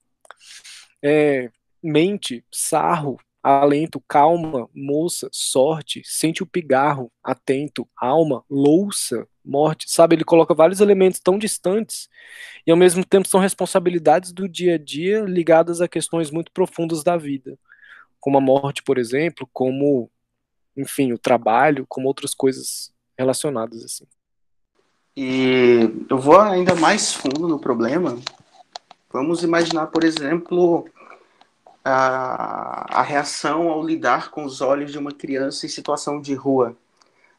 é, 1.04 1.52
mente, 1.84 2.44
sarro, 2.52 3.20
alento, 3.44 4.02
calma, 4.08 4.68
moça, 4.74 5.30
sorte, 5.32 6.02
sente 6.04 6.42
o 6.42 6.48
pigarro, 6.48 7.12
atento, 7.24 7.88
alma, 7.96 8.44
louça, 8.50 9.28
morte, 9.44 9.86
sabe? 9.88 10.16
Ele 10.16 10.24
coloca 10.24 10.56
vários 10.56 10.82
elementos 10.82 11.20
tão 11.20 11.38
distantes 11.38 12.10
e 12.66 12.72
ao 12.72 12.78
mesmo 12.78 13.06
tempo 13.06 13.28
são 13.28 13.40
responsabilidades 13.40 14.32
do 14.32 14.50
dia 14.50 14.74
a 14.74 14.78
dia 14.80 15.20
ligadas 15.20 15.80
a 15.80 15.88
questões 15.88 16.32
muito 16.32 16.52
profundas 16.52 17.04
da 17.04 17.16
vida 17.18 17.56
como 18.26 18.40
a 18.40 18.42
morte, 18.42 18.82
por 18.82 18.98
exemplo, 18.98 19.48
como, 19.54 20.10
enfim, 20.76 21.14
o 21.14 21.18
trabalho, 21.18 21.86
como 21.88 22.08
outras 22.08 22.34
coisas 22.34 22.92
relacionadas 23.16 23.86
assim. 23.86 24.08
E 25.16 25.92
eu 26.10 26.18
vou 26.18 26.40
ainda 26.40 26.74
mais 26.74 27.14
fundo 27.14 27.48
no 27.48 27.60
problema. 27.60 28.18
Vamos 29.14 29.44
imaginar, 29.44 29.86
por 29.88 30.04
exemplo, 30.04 30.90
a, 31.84 33.00
a 33.00 33.04
reação 33.04 33.70
ao 33.70 33.86
lidar 33.86 34.32
com 34.32 34.44
os 34.44 34.60
olhos 34.60 34.92
de 34.92 34.98
uma 34.98 35.12
criança 35.12 35.68
em 35.68 35.70
situação 35.70 36.20
de 36.20 36.34
rua. 36.34 36.76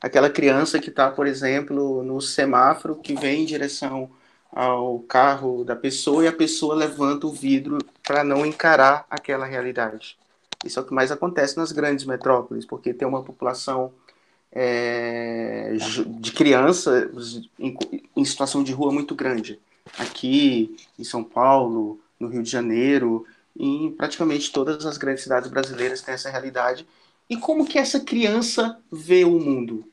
Aquela 0.00 0.30
criança 0.30 0.78
que 0.78 0.90
está, 0.90 1.10
por 1.10 1.26
exemplo, 1.26 2.04
no 2.04 2.20
semáforo 2.20 2.94
que 2.94 3.16
vem 3.16 3.42
em 3.42 3.44
direção 3.44 4.08
ao 4.52 5.00
carro 5.00 5.64
da 5.64 5.74
pessoa 5.74 6.22
e 6.22 6.28
a 6.28 6.32
pessoa 6.32 6.76
levanta 6.76 7.26
o 7.26 7.32
vidro 7.32 7.78
para 8.04 8.22
não 8.22 8.46
encarar 8.46 9.04
aquela 9.10 9.46
realidade. 9.46 10.16
Isso 10.64 10.78
é 10.78 10.82
o 10.82 10.84
que 10.84 10.94
mais 10.94 11.10
acontece 11.10 11.56
nas 11.56 11.72
grandes 11.72 12.04
metrópoles, 12.04 12.64
porque 12.64 12.94
tem 12.94 13.06
uma 13.06 13.22
população 13.22 13.92
é, 14.52 15.76
de 16.06 16.32
crianças 16.32 17.42
em, 17.58 17.76
em, 18.16 18.24
situação 18.24 18.62
de 18.62 18.72
rua 18.72 18.92
muito 18.92 19.14
grande. 19.14 19.58
Aqui 19.98 20.76
em 20.98 21.04
São 21.04 21.22
Paulo, 21.22 22.00
no 22.18 22.28
Rio 22.28 22.42
de 22.42 22.50
Janeiro, 22.50 23.26
em 23.58 23.90
praticamente 23.92 24.50
todas 24.50 24.84
as 24.86 24.96
grandes 24.98 25.22
cidades 25.22 25.50
brasileiras 25.50 26.00
tem 26.00 26.14
essa 26.14 26.30
realidade. 26.30 26.86
E 27.28 27.36
como 27.36 27.66
que 27.66 27.78
essa 27.78 28.00
criança 28.00 28.78
vê 28.90 29.24
o 29.24 29.38
mundo? 29.38 29.84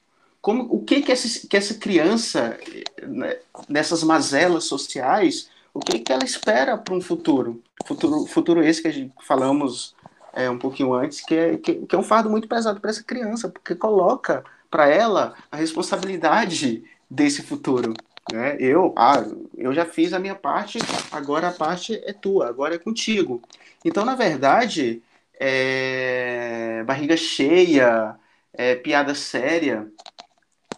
Como, 0.42 0.64
o 0.74 0.84
que 0.84 1.02
que 1.02 1.12
essa, 1.12 1.48
que 1.48 1.58
essa 1.58 1.74
criança, 1.76 2.58
né, 3.02 3.38
nessas 3.68 4.04
mazelas 4.04 4.66
sociais, 4.66 5.50
O 5.74 5.80
que, 5.80 6.00
que 6.00 6.12
ela 6.12 6.24
espera 6.24 6.78
para 6.78 6.94
um 6.94 7.02
futuro? 7.02 7.62
futuro? 7.86 8.26
Futuro 8.28 8.64
esse 8.64 8.82
que 8.82 8.88
a 8.88 8.92
gente 8.92 9.12
falamos 9.26 9.96
é, 10.34 10.50
um 10.50 10.58
pouquinho 10.58 10.94
antes, 10.94 11.22
que 11.22 11.36
é, 11.36 11.58
que, 11.58 11.76
que 11.86 11.96
é 11.96 11.98
um 11.98 12.04
fardo 12.04 12.30
muito 12.30 12.48
pesado 12.48 12.82
para 12.82 12.90
essa 12.90 13.04
criança, 13.04 13.48
porque 13.48 13.76
coloca 13.76 14.44
para 14.70 14.88
ela 14.88 15.36
a 15.52 15.56
responsabilidade 15.56 16.84
desse 17.10 17.44
futuro. 17.44 17.94
Né? 18.32 18.58
Eu, 18.60 18.94
ah, 18.98 19.24
eu 19.56 19.74
já 19.74 19.86
fiz 19.86 20.14
a 20.14 20.20
minha 20.20 20.36
parte, 20.36 20.80
agora 21.12 21.50
a 21.50 21.52
parte 21.52 22.02
é 22.06 22.14
tua, 22.14 22.48
agora 22.48 22.76
é 22.76 22.80
contigo. 22.80 23.42
Então, 23.86 24.04
na 24.04 24.16
verdade, 24.16 25.02
é... 25.40 26.84
barriga 26.86 27.16
cheia, 27.16 28.16
é... 28.54 28.76
piada 28.76 29.14
séria. 29.14 29.88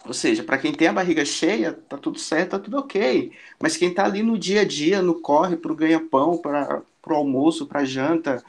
Ou 0.05 0.13
seja, 0.13 0.43
para 0.43 0.57
quem 0.57 0.73
tem 0.73 0.87
a 0.87 0.93
barriga 0.93 1.25
cheia, 1.25 1.73
tá 1.73 1.97
tudo 1.97 2.19
certo, 2.19 2.51
tá 2.51 2.59
tudo 2.59 2.77
ok. 2.77 3.31
Mas 3.59 3.77
quem 3.77 3.93
tá 3.93 4.05
ali 4.05 4.21
no 4.21 4.37
dia 4.37 4.61
a 4.61 4.65
dia, 4.65 5.01
no 5.01 5.21
corre, 5.21 5.55
pro 5.57 5.75
ganha-pão, 5.75 6.37
para 6.37 6.81
pro 7.05 7.15
almoço, 7.15 7.67
para 7.67 7.85
janta, 7.85 8.43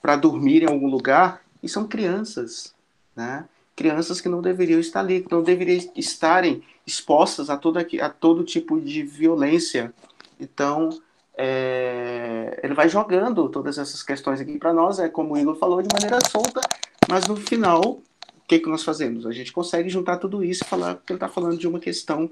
para 0.00 0.16
dormir 0.16 0.62
em 0.62 0.66
algum 0.66 0.88
lugar, 0.88 1.42
e 1.62 1.68
são 1.68 1.86
crianças, 1.86 2.74
né? 3.14 3.46
Crianças 3.76 4.20
que 4.20 4.28
não 4.28 4.42
deveriam 4.42 4.80
estar 4.80 5.00
ali, 5.00 5.22
que 5.22 5.30
não 5.30 5.42
deveriam 5.42 5.90
estarem 5.96 6.62
expostas 6.86 7.50
a 7.50 7.56
todo, 7.56 7.78
a 7.78 8.08
todo 8.08 8.44
tipo 8.44 8.80
de 8.80 9.02
violência. 9.02 9.92
Então, 10.38 10.90
é, 11.36 12.60
ele 12.62 12.74
vai 12.74 12.88
jogando 12.88 13.48
todas 13.48 13.78
essas 13.78 14.02
questões 14.02 14.40
aqui 14.40 14.58
para 14.58 14.72
nós, 14.72 14.98
é 14.98 15.08
como 15.08 15.34
o 15.34 15.38
Igor 15.38 15.56
falou, 15.56 15.80
de 15.80 15.88
maneira 15.92 16.18
solta, 16.30 16.60
mas 17.08 17.26
no 17.26 17.36
final, 17.36 17.82
o 17.82 18.02
que, 18.46 18.58
que 18.58 18.68
nós 18.68 18.82
fazemos? 18.82 19.26
A 19.26 19.32
gente 19.32 19.52
consegue 19.52 19.88
juntar 19.88 20.18
tudo 20.18 20.44
isso 20.44 20.64
e 20.64 20.68
falar 20.68 20.96
que 20.96 21.12
ele 21.12 21.16
está 21.16 21.28
falando 21.28 21.56
de 21.56 21.66
uma 21.66 21.80
questão 21.80 22.30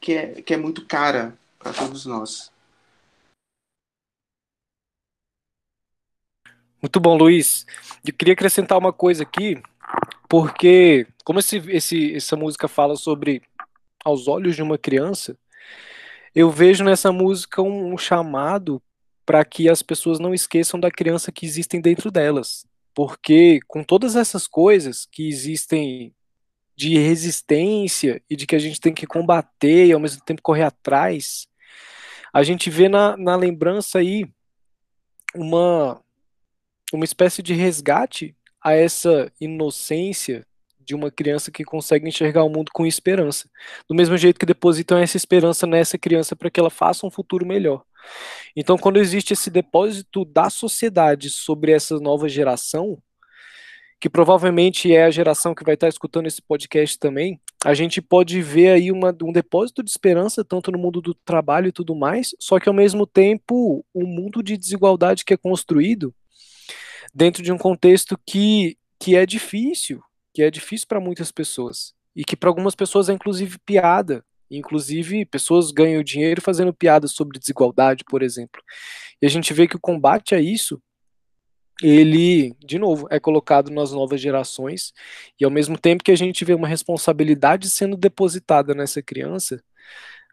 que 0.00 0.12
é, 0.12 0.42
que 0.42 0.54
é 0.54 0.56
muito 0.56 0.84
cara 0.86 1.36
para 1.58 1.72
todos 1.72 2.06
nós. 2.06 2.52
Muito 6.84 7.00
bom, 7.00 7.16
Luiz. 7.16 7.64
Eu 8.06 8.12
queria 8.12 8.34
acrescentar 8.34 8.76
uma 8.76 8.92
coisa 8.92 9.22
aqui, 9.22 9.56
porque 10.28 11.06
como 11.24 11.38
esse, 11.38 11.56
esse, 11.70 12.14
essa 12.14 12.36
música 12.36 12.68
fala 12.68 12.94
sobre 12.94 13.40
aos 14.04 14.28
olhos 14.28 14.54
de 14.54 14.62
uma 14.62 14.76
criança, 14.76 15.34
eu 16.34 16.50
vejo 16.50 16.84
nessa 16.84 17.10
música 17.10 17.62
um, 17.62 17.94
um 17.94 17.96
chamado 17.96 18.82
para 19.24 19.42
que 19.46 19.66
as 19.66 19.80
pessoas 19.80 20.18
não 20.18 20.34
esqueçam 20.34 20.78
da 20.78 20.90
criança 20.90 21.32
que 21.32 21.46
existem 21.46 21.80
dentro 21.80 22.10
delas. 22.10 22.66
Porque 22.94 23.60
com 23.66 23.82
todas 23.82 24.14
essas 24.14 24.46
coisas 24.46 25.08
que 25.10 25.26
existem 25.26 26.14
de 26.76 26.98
resistência 26.98 28.20
e 28.28 28.36
de 28.36 28.46
que 28.46 28.56
a 28.56 28.58
gente 28.58 28.78
tem 28.78 28.92
que 28.92 29.06
combater 29.06 29.86
e 29.86 29.92
ao 29.92 30.00
mesmo 30.00 30.20
tempo 30.22 30.42
correr 30.42 30.64
atrás, 30.64 31.46
a 32.30 32.42
gente 32.42 32.68
vê 32.68 32.90
na, 32.90 33.16
na 33.16 33.36
lembrança 33.36 34.00
aí 34.00 34.26
uma, 35.34 36.03
uma 36.92 37.04
espécie 37.04 37.42
de 37.42 37.54
resgate 37.54 38.36
a 38.62 38.72
essa 38.72 39.30
inocência 39.40 40.46
de 40.84 40.94
uma 40.94 41.10
criança 41.10 41.50
que 41.50 41.64
consegue 41.64 42.08
enxergar 42.08 42.44
o 42.44 42.48
mundo 42.48 42.70
com 42.72 42.86
esperança. 42.86 43.48
Do 43.88 43.94
mesmo 43.94 44.16
jeito 44.16 44.38
que 44.38 44.46
depositam 44.46 44.98
essa 44.98 45.16
esperança 45.16 45.66
nessa 45.66 45.98
criança 45.98 46.36
para 46.36 46.50
que 46.50 46.60
ela 46.60 46.70
faça 46.70 47.06
um 47.06 47.10
futuro 47.10 47.46
melhor. 47.46 47.82
Então, 48.54 48.76
quando 48.76 48.98
existe 48.98 49.32
esse 49.32 49.50
depósito 49.50 50.24
da 50.24 50.50
sociedade 50.50 51.30
sobre 51.30 51.72
essa 51.72 51.98
nova 51.98 52.28
geração, 52.28 52.98
que 53.98 54.10
provavelmente 54.10 54.92
é 54.92 55.04
a 55.04 55.10
geração 55.10 55.54
que 55.54 55.64
vai 55.64 55.74
estar 55.74 55.88
escutando 55.88 56.26
esse 56.26 56.42
podcast 56.42 56.98
também, 56.98 57.40
a 57.64 57.72
gente 57.72 58.02
pode 58.02 58.42
ver 58.42 58.72
aí 58.72 58.92
uma, 58.92 59.16
um 59.22 59.32
depósito 59.32 59.82
de 59.82 59.90
esperança, 59.90 60.44
tanto 60.44 60.70
no 60.70 60.78
mundo 60.78 61.00
do 61.00 61.14
trabalho 61.14 61.68
e 61.68 61.72
tudo 61.72 61.94
mais, 61.94 62.34
só 62.38 62.60
que 62.60 62.68
ao 62.68 62.74
mesmo 62.74 63.06
tempo, 63.06 63.82
um 63.94 64.04
mundo 64.06 64.42
de 64.42 64.58
desigualdade 64.58 65.24
que 65.24 65.32
é 65.32 65.36
construído 65.38 66.14
dentro 67.14 67.42
de 67.42 67.52
um 67.52 67.58
contexto 67.58 68.18
que, 68.26 68.76
que 68.98 69.16
é 69.16 69.24
difícil, 69.24 70.02
que 70.32 70.42
é 70.42 70.50
difícil 70.50 70.86
para 70.88 71.00
muitas 71.00 71.30
pessoas 71.30 71.94
e 72.14 72.24
que 72.24 72.36
para 72.36 72.48
algumas 72.48 72.74
pessoas 72.74 73.08
é 73.08 73.12
inclusive 73.12 73.58
piada. 73.64 74.24
Inclusive, 74.50 75.24
pessoas 75.24 75.72
ganham 75.72 76.02
dinheiro 76.02 76.40
fazendo 76.40 76.72
piadas 76.72 77.12
sobre 77.12 77.38
desigualdade, 77.38 78.04
por 78.04 78.22
exemplo. 78.22 78.62
E 79.20 79.26
a 79.26 79.28
gente 79.28 79.52
vê 79.52 79.66
que 79.66 79.74
o 79.74 79.80
combate 79.80 80.34
a 80.34 80.40
isso, 80.40 80.80
ele, 81.82 82.54
de 82.64 82.78
novo, 82.78 83.08
é 83.10 83.18
colocado 83.18 83.70
nas 83.70 83.90
novas 83.90 84.20
gerações, 84.20 84.92
e 85.40 85.44
ao 85.44 85.50
mesmo 85.50 85.78
tempo 85.78 86.04
que 86.04 86.12
a 86.12 86.16
gente 86.16 86.44
vê 86.44 86.54
uma 86.54 86.68
responsabilidade 86.68 87.68
sendo 87.68 87.96
depositada 87.96 88.74
nessa 88.74 89.02
criança, 89.02 89.62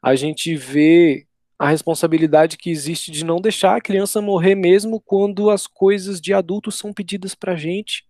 a 0.04 0.14
gente 0.16 0.56
vê 0.56 1.26
a 1.62 1.70
responsabilidade 1.70 2.58
que 2.58 2.72
existe 2.72 3.12
de 3.12 3.24
não 3.24 3.40
deixar 3.40 3.76
a 3.76 3.82
criança 3.82 4.20
morrer 4.20 4.56
mesmo 4.56 5.00
quando 5.00 5.52
as 5.52 5.68
coisas 5.68 6.20
de 6.20 6.34
adultos 6.34 6.76
são 6.76 6.92
pedidas 6.92 7.36
para 7.36 7.54
a 7.54 7.56
gente. 7.56 8.04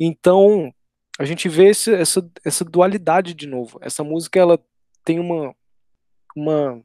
Então, 0.00 0.74
a 1.16 1.24
gente 1.24 1.48
vê 1.48 1.68
esse, 1.68 1.94
essa, 1.94 2.28
essa 2.44 2.64
dualidade 2.64 3.34
de 3.34 3.46
novo. 3.46 3.78
Essa 3.80 4.02
música 4.02 4.40
ela 4.40 4.58
tem 5.04 5.20
uma, 5.20 5.54
uma, 6.34 6.82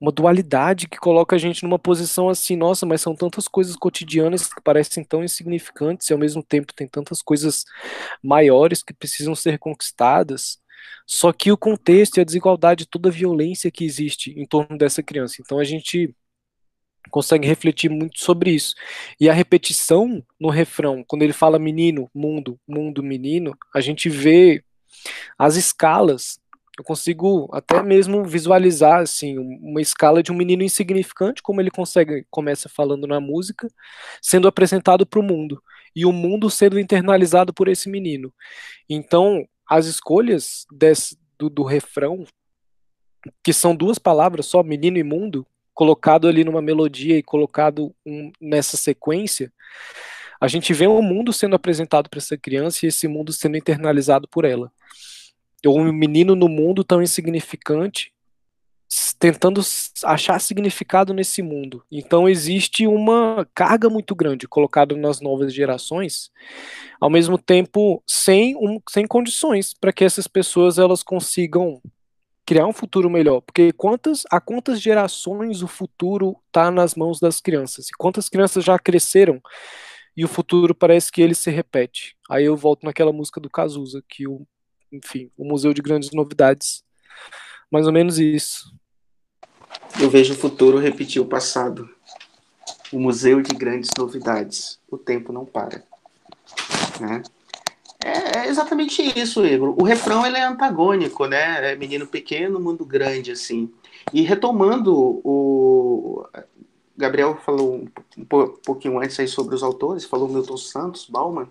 uma 0.00 0.10
dualidade 0.10 0.88
que 0.88 0.96
coloca 0.96 1.36
a 1.36 1.38
gente 1.38 1.64
numa 1.64 1.78
posição 1.78 2.30
assim, 2.30 2.56
nossa, 2.56 2.86
mas 2.86 3.02
são 3.02 3.14
tantas 3.14 3.46
coisas 3.46 3.76
cotidianas 3.76 4.54
que 4.54 4.62
parecem 4.62 5.04
tão 5.04 5.22
insignificantes 5.22 6.08
e 6.08 6.14
ao 6.14 6.18
mesmo 6.18 6.42
tempo 6.42 6.72
tem 6.72 6.88
tantas 6.88 7.20
coisas 7.20 7.66
maiores 8.22 8.82
que 8.82 8.94
precisam 8.94 9.34
ser 9.34 9.58
conquistadas. 9.58 10.63
Só 11.06 11.32
que 11.32 11.52
o 11.52 11.56
contexto 11.56 12.16
e 12.16 12.20
a 12.20 12.24
desigualdade, 12.24 12.86
toda 12.86 13.08
a 13.08 13.12
violência 13.12 13.70
que 13.70 13.84
existe 13.84 14.30
em 14.38 14.46
torno 14.46 14.78
dessa 14.78 15.02
criança. 15.02 15.36
Então 15.40 15.58
a 15.58 15.64
gente 15.64 16.14
consegue 17.10 17.46
refletir 17.46 17.90
muito 17.90 18.20
sobre 18.20 18.50
isso. 18.50 18.74
E 19.20 19.28
a 19.28 19.32
repetição 19.32 20.22
no 20.40 20.48
refrão, 20.48 21.04
quando 21.06 21.22
ele 21.22 21.32
fala 21.32 21.58
menino, 21.58 22.10
mundo, 22.14 22.58
mundo, 22.66 23.02
menino, 23.02 23.56
a 23.74 23.80
gente 23.80 24.08
vê 24.08 24.64
as 25.38 25.56
escalas. 25.56 26.38
Eu 26.78 26.84
consigo 26.84 27.48
até 27.52 27.82
mesmo 27.82 28.24
visualizar 28.24 29.00
assim 29.00 29.38
uma 29.38 29.80
escala 29.80 30.22
de 30.22 30.32
um 30.32 30.34
menino 30.34 30.62
insignificante, 30.62 31.42
como 31.42 31.60
ele 31.60 31.70
consegue 31.70 32.26
começa 32.30 32.68
falando 32.68 33.06
na 33.06 33.20
música, 33.20 33.68
sendo 34.20 34.48
apresentado 34.48 35.06
para 35.06 35.20
o 35.20 35.22
mundo 35.22 35.62
e 35.94 36.04
o 36.04 36.12
mundo 36.12 36.50
sendo 36.50 36.78
internalizado 36.80 37.54
por 37.54 37.68
esse 37.68 37.88
menino. 37.88 38.32
Então, 38.88 39.46
as 39.68 39.86
escolhas 39.86 40.66
desse, 40.70 41.18
do, 41.38 41.50
do 41.50 41.62
refrão, 41.62 42.24
que 43.42 43.52
são 43.52 43.74
duas 43.74 43.98
palavras 43.98 44.46
só, 44.46 44.62
menino 44.62 44.98
e 44.98 45.02
mundo, 45.02 45.46
colocado 45.72 46.28
ali 46.28 46.44
numa 46.44 46.62
melodia 46.62 47.18
e 47.18 47.22
colocado 47.22 47.94
um, 48.06 48.30
nessa 48.40 48.76
sequência, 48.76 49.52
a 50.40 50.46
gente 50.46 50.72
vê 50.72 50.86
um 50.86 51.02
mundo 51.02 51.32
sendo 51.32 51.56
apresentado 51.56 52.08
para 52.08 52.18
essa 52.18 52.36
criança 52.36 52.84
e 52.84 52.88
esse 52.88 53.08
mundo 53.08 53.32
sendo 53.32 53.56
internalizado 53.56 54.28
por 54.28 54.44
ela. 54.44 54.70
Um 55.66 55.92
menino 55.92 56.36
no 56.36 56.48
mundo 56.48 56.84
tão 56.84 57.02
insignificante, 57.02 58.12
tentando 59.18 59.60
achar 60.04 60.40
significado 60.40 61.12
nesse 61.12 61.42
mundo. 61.42 61.82
Então 61.90 62.28
existe 62.28 62.86
uma 62.86 63.46
carga 63.54 63.88
muito 63.88 64.14
grande 64.14 64.46
colocada 64.46 64.96
nas 64.96 65.20
novas 65.20 65.52
gerações, 65.52 66.30
ao 67.00 67.10
mesmo 67.10 67.38
tempo 67.38 68.02
sem, 68.06 68.56
um, 68.56 68.80
sem 68.88 69.06
condições 69.06 69.74
para 69.74 69.92
que 69.92 70.04
essas 70.04 70.26
pessoas 70.26 70.78
elas 70.78 71.02
consigam 71.02 71.80
criar 72.46 72.66
um 72.66 72.72
futuro 72.72 73.08
melhor, 73.08 73.40
porque 73.40 73.72
quantas 73.72 74.24
a 74.30 74.38
quantas 74.38 74.80
gerações 74.80 75.62
o 75.62 75.66
futuro 75.66 76.36
está 76.46 76.70
nas 76.70 76.94
mãos 76.94 77.18
das 77.18 77.40
crianças? 77.40 77.88
E 77.88 77.92
quantas 77.96 78.28
crianças 78.28 78.62
já 78.62 78.78
cresceram 78.78 79.40
e 80.16 80.24
o 80.24 80.28
futuro 80.28 80.74
parece 80.74 81.10
que 81.10 81.22
ele 81.22 81.34
se 81.34 81.50
repete? 81.50 82.16
Aí 82.28 82.44
eu 82.44 82.56
volto 82.56 82.84
naquela 82.84 83.12
música 83.12 83.40
do 83.40 83.48
Cazuza, 83.48 84.02
que 84.06 84.28
o 84.28 84.46
enfim, 84.94 85.30
o 85.36 85.44
Museu 85.44 85.74
de 85.74 85.82
Grandes 85.82 86.10
Novidades. 86.12 86.84
Mais 87.70 87.86
ou 87.86 87.92
menos 87.92 88.18
isso. 88.18 88.72
Eu 90.00 90.10
vejo 90.10 90.34
o 90.34 90.36
futuro 90.36 90.78
repetir 90.78 91.20
o 91.20 91.26
passado. 91.26 91.88
O 92.92 92.98
Museu 92.98 93.40
de 93.40 93.54
Grandes 93.54 93.90
Novidades. 93.96 94.78
O 94.90 94.96
tempo 94.96 95.32
não 95.32 95.44
para. 95.44 95.82
Né? 97.00 97.22
É, 98.04 98.40
é 98.40 98.48
exatamente 98.48 99.02
isso, 99.18 99.44
Igor. 99.44 99.74
O 99.80 99.84
refrão 99.84 100.26
ele 100.26 100.36
é 100.36 100.44
antagônico, 100.44 101.26
né? 101.26 101.72
É 101.72 101.76
menino 101.76 102.06
pequeno, 102.06 102.60
mundo 102.60 102.84
grande, 102.84 103.32
assim. 103.32 103.72
E 104.12 104.22
retomando 104.22 104.94
o. 105.24 106.26
Gabriel 106.96 107.36
falou 107.44 107.84
um 108.16 108.24
pouquinho 108.64 109.00
antes 109.00 109.18
aí 109.18 109.26
sobre 109.26 109.54
os 109.54 109.64
autores, 109.64 110.04
falou 110.04 110.28
Milton 110.28 110.56
Santos, 110.56 111.06
Bauman. 111.06 111.48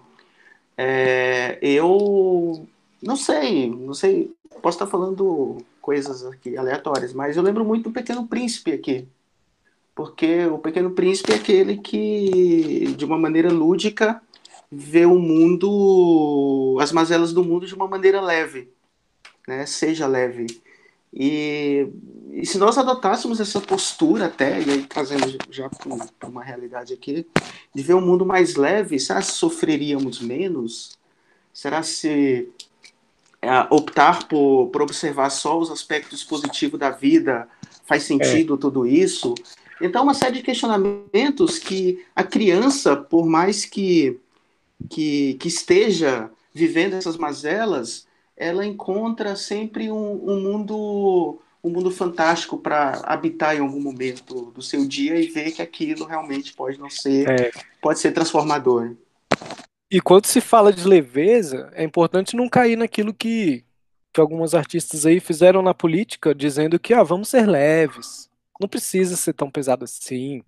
É, 0.78 1.60
eu 1.62 2.65
não 3.02 3.17
sei, 3.17 3.69
não 3.69 3.93
sei, 3.93 4.32
posso 4.62 4.78
estar 4.78 4.88
falando 4.88 5.58
coisas 5.84 6.26
aqui 6.26 6.56
aleatórias, 6.58 7.13
mas 7.13 7.36
eu 7.36 7.43
lembro 7.43 7.65
muito 7.65 7.89
do 7.89 7.93
Pequeno 7.93 8.26
Príncipe 8.26 8.72
aqui. 8.72 9.06
Porque 9.93 10.46
o 10.46 10.58
Pequeno 10.58 10.91
Príncipe 10.91 11.34
é 11.34 11.36
aquele 11.36 11.78
que, 11.78 12.96
de 12.98 13.04
uma 13.04 13.17
maneira 13.17 13.52
lúdica, 13.52 14.22
ver 14.72 15.08
o 15.08 15.19
mundo, 15.19 16.78
as 16.82 16.93
mazelas 16.93 17.34
do 17.34 17.43
mundo 17.43 17.67
de 17.67 17.76
uma 17.76 17.86
maneira 17.86 18.22
leve, 18.22 18.72
né? 19.46 19.65
Seja 19.65 20.08
leve. 20.08 20.48
E, 21.13 21.89
e 22.32 22.46
se 22.46 22.58
nós 22.58 22.78
adotássemos 22.78 23.41
essa 23.41 23.60
postura 23.60 24.28
até, 24.28 24.62
e 24.62 24.69
aí 24.72 24.84
trazendo 24.84 25.38
já 25.52 25.69
para 26.17 26.30
uma 26.30 26.43
realidade 26.43 26.93
aqui, 26.93 27.28
de 27.76 27.84
ver 27.84 27.93
um 27.93 28.02
mundo 28.02 28.26
mais 28.26 28.56
leve, 28.56 28.98
será 28.98 29.19
que 29.19 29.28
sofreríamos 29.28 30.22
menos? 30.22 30.98
Será 31.54 31.84
se 31.84 32.50
optar 33.69 34.27
por, 34.27 34.67
por 34.67 34.82
observar 34.82 35.29
só 35.29 35.58
os 35.60 35.71
aspectos 35.71 36.23
positivos 36.23 36.79
da 36.79 36.89
vida 36.89 37.47
faz 37.86 38.03
sentido 38.03 38.56
é. 38.56 38.58
tudo 38.58 38.86
isso? 38.86 39.34
Então, 39.82 40.03
uma 40.03 40.13
série 40.13 40.38
de 40.38 40.43
questionamentos 40.43 41.60
que 41.60 42.06
a 42.15 42.23
criança, 42.23 42.95
por 42.95 43.25
mais 43.25 43.65
que, 43.65 44.19
que, 44.89 45.34
que 45.36 45.47
esteja 45.47 46.29
vivendo 46.53 46.93
essas 46.93 47.17
mazelas, 47.17 48.08
ela 48.38 48.65
encontra 48.65 49.36
sempre 49.36 49.91
um, 49.91 50.29
um 50.29 50.41
mundo 50.41 51.39
um 51.63 51.69
mundo 51.69 51.89
fantástico 51.89 52.58
para 52.58 53.01
habitar 53.06 53.56
em 53.56 53.60
algum 53.60 53.79
momento 53.79 54.51
do 54.51 54.62
seu 54.62 54.86
dia 54.86 55.15
e 55.17 55.27
ver 55.27 55.51
que 55.51 55.62
aquilo 55.62 56.06
realmente 56.06 56.51
pode 56.53 56.77
não 56.77 56.89
ser, 56.89 57.29
é. 57.29 57.51
pode 57.82 57.99
ser 57.99 58.12
transformador. 58.12 58.95
E 59.93 60.01
quando 60.01 60.25
se 60.25 60.41
fala 60.41 60.73
de 60.73 60.88
leveza, 60.88 61.71
é 61.75 61.84
importante 61.84 62.36
não 62.36 62.49
cair 62.49 62.75
naquilo 62.75 63.13
que, 63.13 63.63
que 64.12 64.19
algumas 64.19 64.56
artistas 64.56 65.06
aí 65.06 65.19
fizeram 65.19 65.62
na 65.62 65.71
política, 65.71 66.34
dizendo 66.34 66.79
que 66.79 66.95
ah, 66.95 67.03
vamos 67.03 67.29
ser 67.29 67.47
leves, 67.47 68.27
não 68.60 68.67
precisa 68.67 69.15
ser 69.15 69.34
tão 69.34 69.51
pesado 69.51 69.84
assim. 69.84 70.41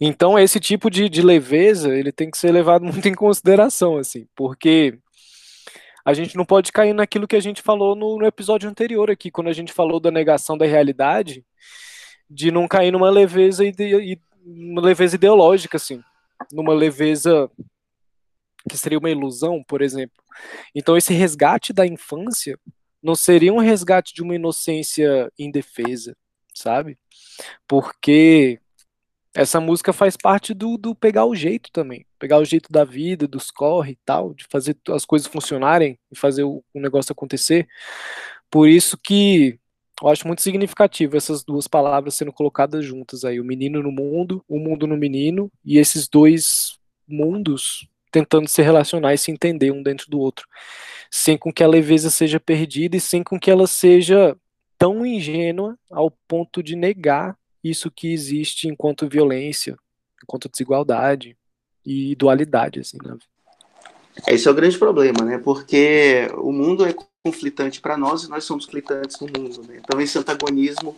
Então 0.00 0.38
esse 0.38 0.58
tipo 0.58 0.88
de, 0.88 1.10
de 1.10 1.20
leveza 1.20 1.94
ele 1.94 2.10
tem 2.10 2.30
que 2.30 2.38
ser 2.38 2.52
levado 2.52 2.86
muito 2.90 3.06
em 3.06 3.14
consideração, 3.14 3.98
assim, 3.98 4.26
porque 4.34 4.98
a 6.02 6.14
gente 6.14 6.34
não 6.34 6.46
pode 6.46 6.72
cair 6.72 6.94
naquilo 6.94 7.28
que 7.28 7.36
a 7.36 7.40
gente 7.40 7.60
falou 7.60 7.94
no, 7.94 8.16
no 8.16 8.24
episódio 8.24 8.70
anterior 8.70 9.10
aqui, 9.10 9.30
quando 9.30 9.48
a 9.48 9.52
gente 9.52 9.74
falou 9.74 10.00
da 10.00 10.10
negação 10.10 10.56
da 10.56 10.64
realidade, 10.64 11.44
de 12.30 12.50
não 12.50 12.66
cair 12.66 12.92
numa 12.92 13.10
leveza, 13.10 13.62
ide, 13.62 14.18
leveza 14.42 15.16
ideológica, 15.16 15.76
assim, 15.76 16.00
numa 16.50 16.72
leveza 16.72 17.50
que 18.68 18.76
seria 18.76 18.98
uma 18.98 19.10
ilusão, 19.10 19.62
por 19.62 19.82
exemplo. 19.82 20.22
Então, 20.74 20.96
esse 20.96 21.12
resgate 21.12 21.72
da 21.72 21.86
infância 21.86 22.58
não 23.02 23.14
seria 23.14 23.52
um 23.52 23.58
resgate 23.58 24.14
de 24.14 24.22
uma 24.22 24.34
inocência 24.34 25.30
indefesa, 25.38 26.16
sabe? 26.54 26.98
Porque 27.68 28.58
essa 29.34 29.60
música 29.60 29.92
faz 29.92 30.16
parte 30.16 30.54
do, 30.54 30.78
do 30.78 30.94
pegar 30.94 31.26
o 31.26 31.34
jeito 31.34 31.70
também. 31.72 32.06
Pegar 32.18 32.38
o 32.38 32.44
jeito 32.44 32.70
da 32.70 32.84
vida, 32.84 33.26
dos 33.26 33.50
corre 33.50 33.92
e 33.92 33.98
tal, 34.04 34.32
de 34.32 34.46
fazer 34.48 34.76
as 34.90 35.04
coisas 35.04 35.28
funcionarem 35.28 35.98
e 36.10 36.16
fazer 36.16 36.44
o, 36.44 36.64
o 36.72 36.80
negócio 36.80 37.12
acontecer. 37.12 37.68
Por 38.50 38.68
isso 38.68 38.96
que 38.96 39.58
eu 40.02 40.08
acho 40.08 40.26
muito 40.26 40.42
significativo 40.42 41.16
essas 41.16 41.44
duas 41.44 41.68
palavras 41.68 42.14
sendo 42.14 42.32
colocadas 42.32 42.84
juntas 42.84 43.24
aí, 43.24 43.40
o 43.40 43.44
menino 43.44 43.82
no 43.82 43.92
mundo, 43.92 44.44
o 44.48 44.58
mundo 44.58 44.86
no 44.86 44.96
menino, 44.96 45.50
e 45.64 45.78
esses 45.78 46.08
dois 46.08 46.78
mundos 47.06 47.88
tentando 48.14 48.48
se 48.48 48.62
relacionar 48.62 49.12
e 49.12 49.18
se 49.18 49.32
entender 49.32 49.72
um 49.72 49.82
dentro 49.82 50.08
do 50.08 50.20
outro, 50.20 50.46
sem 51.10 51.36
com 51.36 51.52
que 51.52 51.64
a 51.64 51.68
leveza 51.68 52.10
seja 52.10 52.38
perdida 52.38 52.96
e 52.96 53.00
sem 53.00 53.24
com 53.24 53.40
que 53.40 53.50
ela 53.50 53.66
seja 53.66 54.36
tão 54.78 55.04
ingênua 55.04 55.76
ao 55.90 56.12
ponto 56.28 56.62
de 56.62 56.76
negar 56.76 57.36
isso 57.62 57.90
que 57.90 58.12
existe 58.12 58.68
enquanto 58.68 59.08
violência, 59.08 59.76
enquanto 60.22 60.48
desigualdade 60.48 61.36
e 61.84 62.14
dualidade, 62.14 62.78
assim, 62.78 62.98
né? 63.02 63.16
Esse 64.28 64.46
é 64.46 64.50
o 64.52 64.54
grande 64.54 64.78
problema, 64.78 65.24
né? 65.24 65.38
Porque 65.38 66.28
o 66.36 66.52
mundo 66.52 66.86
é 66.86 66.94
conflitante 67.24 67.80
para 67.80 67.96
nós 67.96 68.22
e 68.22 68.30
nós 68.30 68.44
somos 68.44 68.64
conflitantes 68.64 69.18
no 69.18 69.26
mundo, 69.26 69.60
né? 69.66 69.80
Então 69.82 70.00
esse 70.00 70.16
antagonismo 70.16 70.96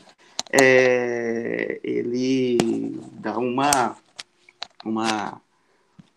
é, 0.52 1.81
ele 1.83 3.00
dá 3.12 3.38
uma, 3.38 3.96
uma, 4.85 5.40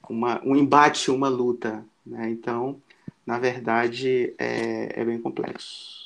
uma, 0.10 0.42
um 0.44 0.56
embate, 0.56 1.12
uma 1.12 1.30
luta, 1.30 1.86
né? 2.06 2.30
Então, 2.30 2.82
na 3.26 3.38
verdade, 3.38 4.34
é, 4.38 5.00
é 5.00 5.06
bem 5.06 5.22
complexo. 5.22 6.00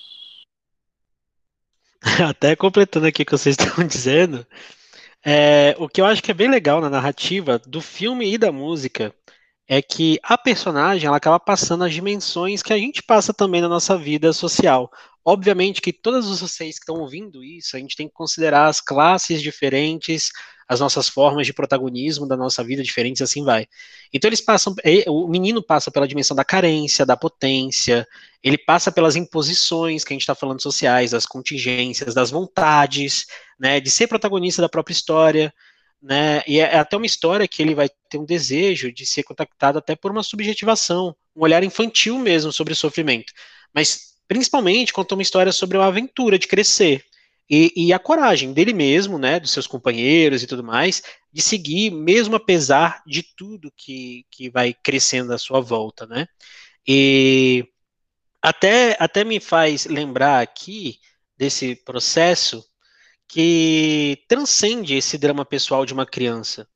Até 2.27 2.55
completando 2.55 3.07
aqui 3.07 3.23
o 3.23 3.25
que 3.25 3.31
vocês 3.31 3.55
estão 3.59 3.85
dizendo, 3.87 4.45
é, 5.25 5.75
o 5.79 5.87
que 5.87 6.01
eu 6.01 6.05
acho 6.05 6.21
que 6.21 6.31
é 6.31 6.33
bem 6.33 6.49
legal 6.49 6.81
na 6.81 6.89
narrativa 6.89 7.57
do 7.59 7.81
filme 7.81 8.33
e 8.33 8.37
da 8.37 8.51
música 8.51 9.15
é 9.67 9.81
que 9.81 10.19
a 10.21 10.37
personagem 10.37 11.07
ela 11.07 11.17
acaba 11.17 11.39
passando 11.39 11.85
as 11.85 11.93
dimensões 11.93 12.61
que 12.61 12.73
a 12.73 12.77
gente 12.77 13.01
passa 13.01 13.33
também 13.33 13.61
na 13.61 13.69
nossa 13.69 13.97
vida 13.97 14.33
social. 14.33 14.91
Obviamente 15.25 15.81
que 15.81 15.93
todos 15.93 16.41
vocês 16.41 16.75
que 16.75 16.83
estão 16.83 16.99
ouvindo 16.99 17.43
isso, 17.43 17.77
a 17.77 17.79
gente 17.79 17.95
tem 17.95 18.07
que 18.07 18.13
considerar 18.13 18.67
as 18.67 18.81
classes 18.81 19.41
diferentes, 19.41 20.31
as 20.67 20.79
nossas 20.79 21.07
formas 21.07 21.45
de 21.45 21.53
protagonismo 21.53 22.27
da 22.27 22.35
nossa 22.35 22.63
vida 22.63 22.83
diferentes, 22.83 23.21
assim 23.21 23.43
vai. 23.43 23.65
Então 24.13 24.27
eles 24.27 24.41
passam, 24.41 24.75
o 25.07 25.27
menino 25.27 25.63
passa 25.63 25.89
pela 25.89 26.07
dimensão 26.07 26.35
da 26.35 26.43
carência, 26.43 27.05
da 27.05 27.15
potência, 27.15 28.05
ele 28.41 28.57
passa 28.57 28.91
pelas 28.91 29.15
imposições 29.15 30.03
que 30.03 30.13
a 30.13 30.15
gente 30.15 30.23
está 30.23 30.35
falando 30.35 30.61
sociais, 30.61 31.11
das 31.11 31.25
contingências, 31.25 32.13
das 32.13 32.29
vontades, 32.29 33.25
né, 33.57 33.79
de 33.79 33.89
ser 33.89 34.07
protagonista 34.07 34.61
da 34.61 34.69
própria 34.69 34.93
história, 34.93 35.53
né, 36.01 36.41
e 36.45 36.59
é, 36.59 36.63
é 36.63 36.79
até 36.79 36.97
uma 36.97 37.05
história 37.05 37.47
que 37.47 37.61
ele 37.61 37.75
vai 37.75 37.89
ter 38.09 38.17
um 38.17 38.25
desejo 38.25 38.91
de 38.91 39.05
ser 39.05 39.23
contactado 39.23 39.77
até 39.77 39.95
por 39.95 40.11
uma 40.11 40.21
subjetivação, 40.23 41.15
um 41.33 41.43
olhar 41.43 41.63
infantil 41.63 42.19
mesmo 42.19 42.51
sobre 42.51 42.73
o 42.73 42.75
sofrimento, 42.75 43.31
mas 43.73 44.12
principalmente 44.27 44.93
conta 44.93 45.15
uma 45.15 45.21
história 45.21 45.51
sobre 45.51 45.77
uma 45.77 45.87
aventura 45.87 46.37
de 46.39 46.47
crescer, 46.47 47.05
e, 47.49 47.71
e, 47.75 47.93
a 47.93 47.99
coragem 47.99 48.53
dele 48.53 48.73
mesmo, 48.73 49.17
né, 49.17 49.39
dos 49.39 49.51
seus 49.51 49.67
companheiros 49.67 50.41
e 50.41 50.47
tudo 50.47 50.63
mais, 50.63 51.03
de 51.31 51.41
seguir, 51.41 51.91
mesmo 51.91 52.35
apesar 52.35 53.03
de 53.05 53.23
tudo 53.35 53.71
que, 53.75 54.25
que 54.31 54.49
vai 54.49 54.73
crescendo 54.73 55.33
à 55.33 55.37
sua 55.37 55.59
volta, 55.59 56.05
né? 56.05 56.25
E 56.87 57.67
até, 58.41 58.95
até 58.99 59.23
me 59.23 59.39
faz 59.39 59.85
lembrar 59.85 60.41
aqui 60.41 60.99
desse 61.37 61.75
processo 61.75 62.63
que 63.27 64.23
transcende 64.27 64.95
esse 64.95 65.17
drama 65.17 65.45
pessoal 65.45 65.85
de 65.85 65.93
uma 65.93 66.05
criança. 66.05 66.67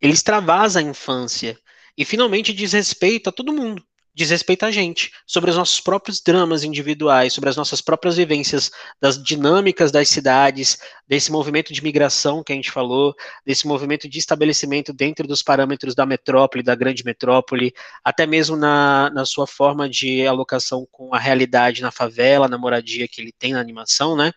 Ele 0.00 0.12
extravasa 0.12 0.80
a 0.80 0.82
infância 0.82 1.58
e 1.96 2.04
finalmente 2.04 2.52
diz 2.52 2.72
respeito 2.72 3.28
a 3.28 3.32
todo 3.32 3.52
mundo 3.52 3.84
diz 4.14 4.30
respeito 4.30 4.64
a 4.64 4.70
gente, 4.70 5.12
sobre 5.26 5.50
os 5.50 5.56
nossos 5.56 5.80
próprios 5.80 6.20
dramas 6.20 6.64
individuais, 6.64 7.32
sobre 7.32 7.48
as 7.48 7.56
nossas 7.56 7.80
próprias 7.80 8.16
vivências 8.16 8.70
das 9.00 9.22
dinâmicas 9.22 9.90
das 9.90 10.08
cidades, 10.08 10.78
desse 11.06 11.30
movimento 11.30 11.72
de 11.72 11.82
migração 11.82 12.42
que 12.42 12.52
a 12.52 12.56
gente 12.56 12.70
falou, 12.70 13.14
desse 13.46 13.66
movimento 13.66 14.08
de 14.08 14.18
estabelecimento 14.18 14.92
dentro 14.92 15.26
dos 15.26 15.42
parâmetros 15.42 15.94
da 15.94 16.04
metrópole, 16.04 16.62
da 16.62 16.74
grande 16.74 17.04
metrópole, 17.04 17.72
até 18.04 18.26
mesmo 18.26 18.56
na, 18.56 19.10
na 19.10 19.24
sua 19.24 19.46
forma 19.46 19.88
de 19.88 20.26
alocação 20.26 20.86
com 20.90 21.14
a 21.14 21.18
realidade 21.18 21.82
na 21.82 21.90
favela, 21.90 22.48
na 22.48 22.58
moradia 22.58 23.06
que 23.08 23.20
ele 23.20 23.32
tem 23.32 23.52
na 23.52 23.60
animação, 23.60 24.16
né? 24.16 24.32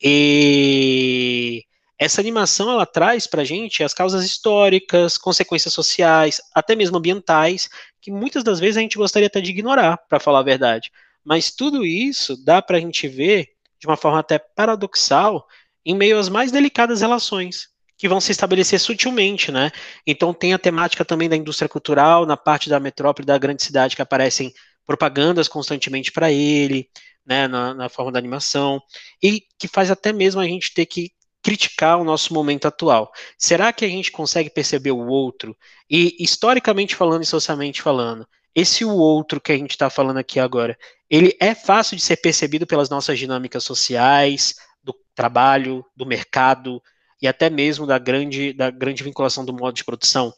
E 0.00 1.64
essa 2.02 2.20
animação 2.20 2.68
ela 2.68 2.84
traz 2.84 3.28
para 3.28 3.42
a 3.42 3.44
gente 3.44 3.84
as 3.84 3.94
causas 3.94 4.24
históricas, 4.24 5.16
consequências 5.16 5.72
sociais, 5.72 6.40
até 6.52 6.74
mesmo 6.74 6.98
ambientais, 6.98 7.70
que 8.02 8.10
muitas 8.10 8.42
das 8.42 8.58
vezes 8.58 8.76
a 8.76 8.80
gente 8.80 8.98
gostaria 8.98 9.28
até 9.28 9.40
de 9.40 9.50
ignorar, 9.50 9.96
para 10.08 10.18
falar 10.18 10.40
a 10.40 10.42
verdade. 10.42 10.90
Mas 11.24 11.52
tudo 11.52 11.86
isso 11.86 12.36
dá 12.44 12.60
para 12.60 12.76
a 12.76 12.80
gente 12.80 13.06
ver 13.06 13.46
de 13.80 13.86
uma 13.86 13.96
forma 13.96 14.18
até 14.18 14.38
paradoxal 14.38 15.46
em 15.86 15.94
meio 15.94 16.18
às 16.18 16.28
mais 16.28 16.50
delicadas 16.50 17.00
relações 17.00 17.68
que 17.96 18.08
vão 18.08 18.20
se 18.20 18.32
estabelecer 18.32 18.80
sutilmente, 18.80 19.52
né? 19.52 19.70
Então 20.04 20.34
tem 20.34 20.52
a 20.52 20.58
temática 20.58 21.04
também 21.04 21.28
da 21.28 21.36
indústria 21.36 21.68
cultural 21.68 22.26
na 22.26 22.36
parte 22.36 22.68
da 22.68 22.80
metrópole 22.80 23.24
da 23.24 23.38
grande 23.38 23.62
cidade 23.62 23.94
que 23.94 24.02
aparecem 24.02 24.52
propagandas 24.84 25.46
constantemente 25.46 26.10
para 26.10 26.32
ele, 26.32 26.88
né, 27.24 27.46
na, 27.46 27.72
na, 27.72 27.88
forma 27.88 28.10
da 28.10 28.18
animação, 28.18 28.82
e 29.22 29.44
que 29.56 29.68
faz 29.68 29.92
até 29.92 30.12
mesmo 30.12 30.40
a 30.40 30.44
gente 30.44 30.74
ter 30.74 30.86
que 30.86 31.12
criticar 31.42 32.00
o 32.00 32.04
nosso 32.04 32.32
momento 32.32 32.66
atual. 32.66 33.12
Será 33.36 33.72
que 33.72 33.84
a 33.84 33.88
gente 33.88 34.12
consegue 34.12 34.48
perceber 34.48 34.92
o 34.92 35.06
outro? 35.06 35.56
E, 35.90 36.16
historicamente 36.18 36.94
falando 36.94 37.22
e 37.22 37.26
socialmente 37.26 37.82
falando, 37.82 38.26
esse 38.54 38.84
o 38.84 38.94
outro 38.94 39.40
que 39.40 39.52
a 39.52 39.56
gente 39.56 39.72
está 39.72 39.90
falando 39.90 40.18
aqui 40.18 40.38
agora, 40.38 40.78
ele 41.10 41.36
é 41.40 41.54
fácil 41.54 41.96
de 41.96 42.02
ser 42.02 42.16
percebido 42.18 42.66
pelas 42.66 42.88
nossas 42.88 43.18
dinâmicas 43.18 43.64
sociais, 43.64 44.54
do 44.82 44.94
trabalho, 45.14 45.84
do 45.96 46.06
mercado 46.06 46.82
e 47.20 47.26
até 47.26 47.48
mesmo 47.48 47.86
da 47.86 47.98
grande, 47.98 48.52
da 48.52 48.70
grande 48.70 49.02
vinculação 49.02 49.44
do 49.44 49.52
modo 49.52 49.74
de 49.74 49.84
produção. 49.84 50.32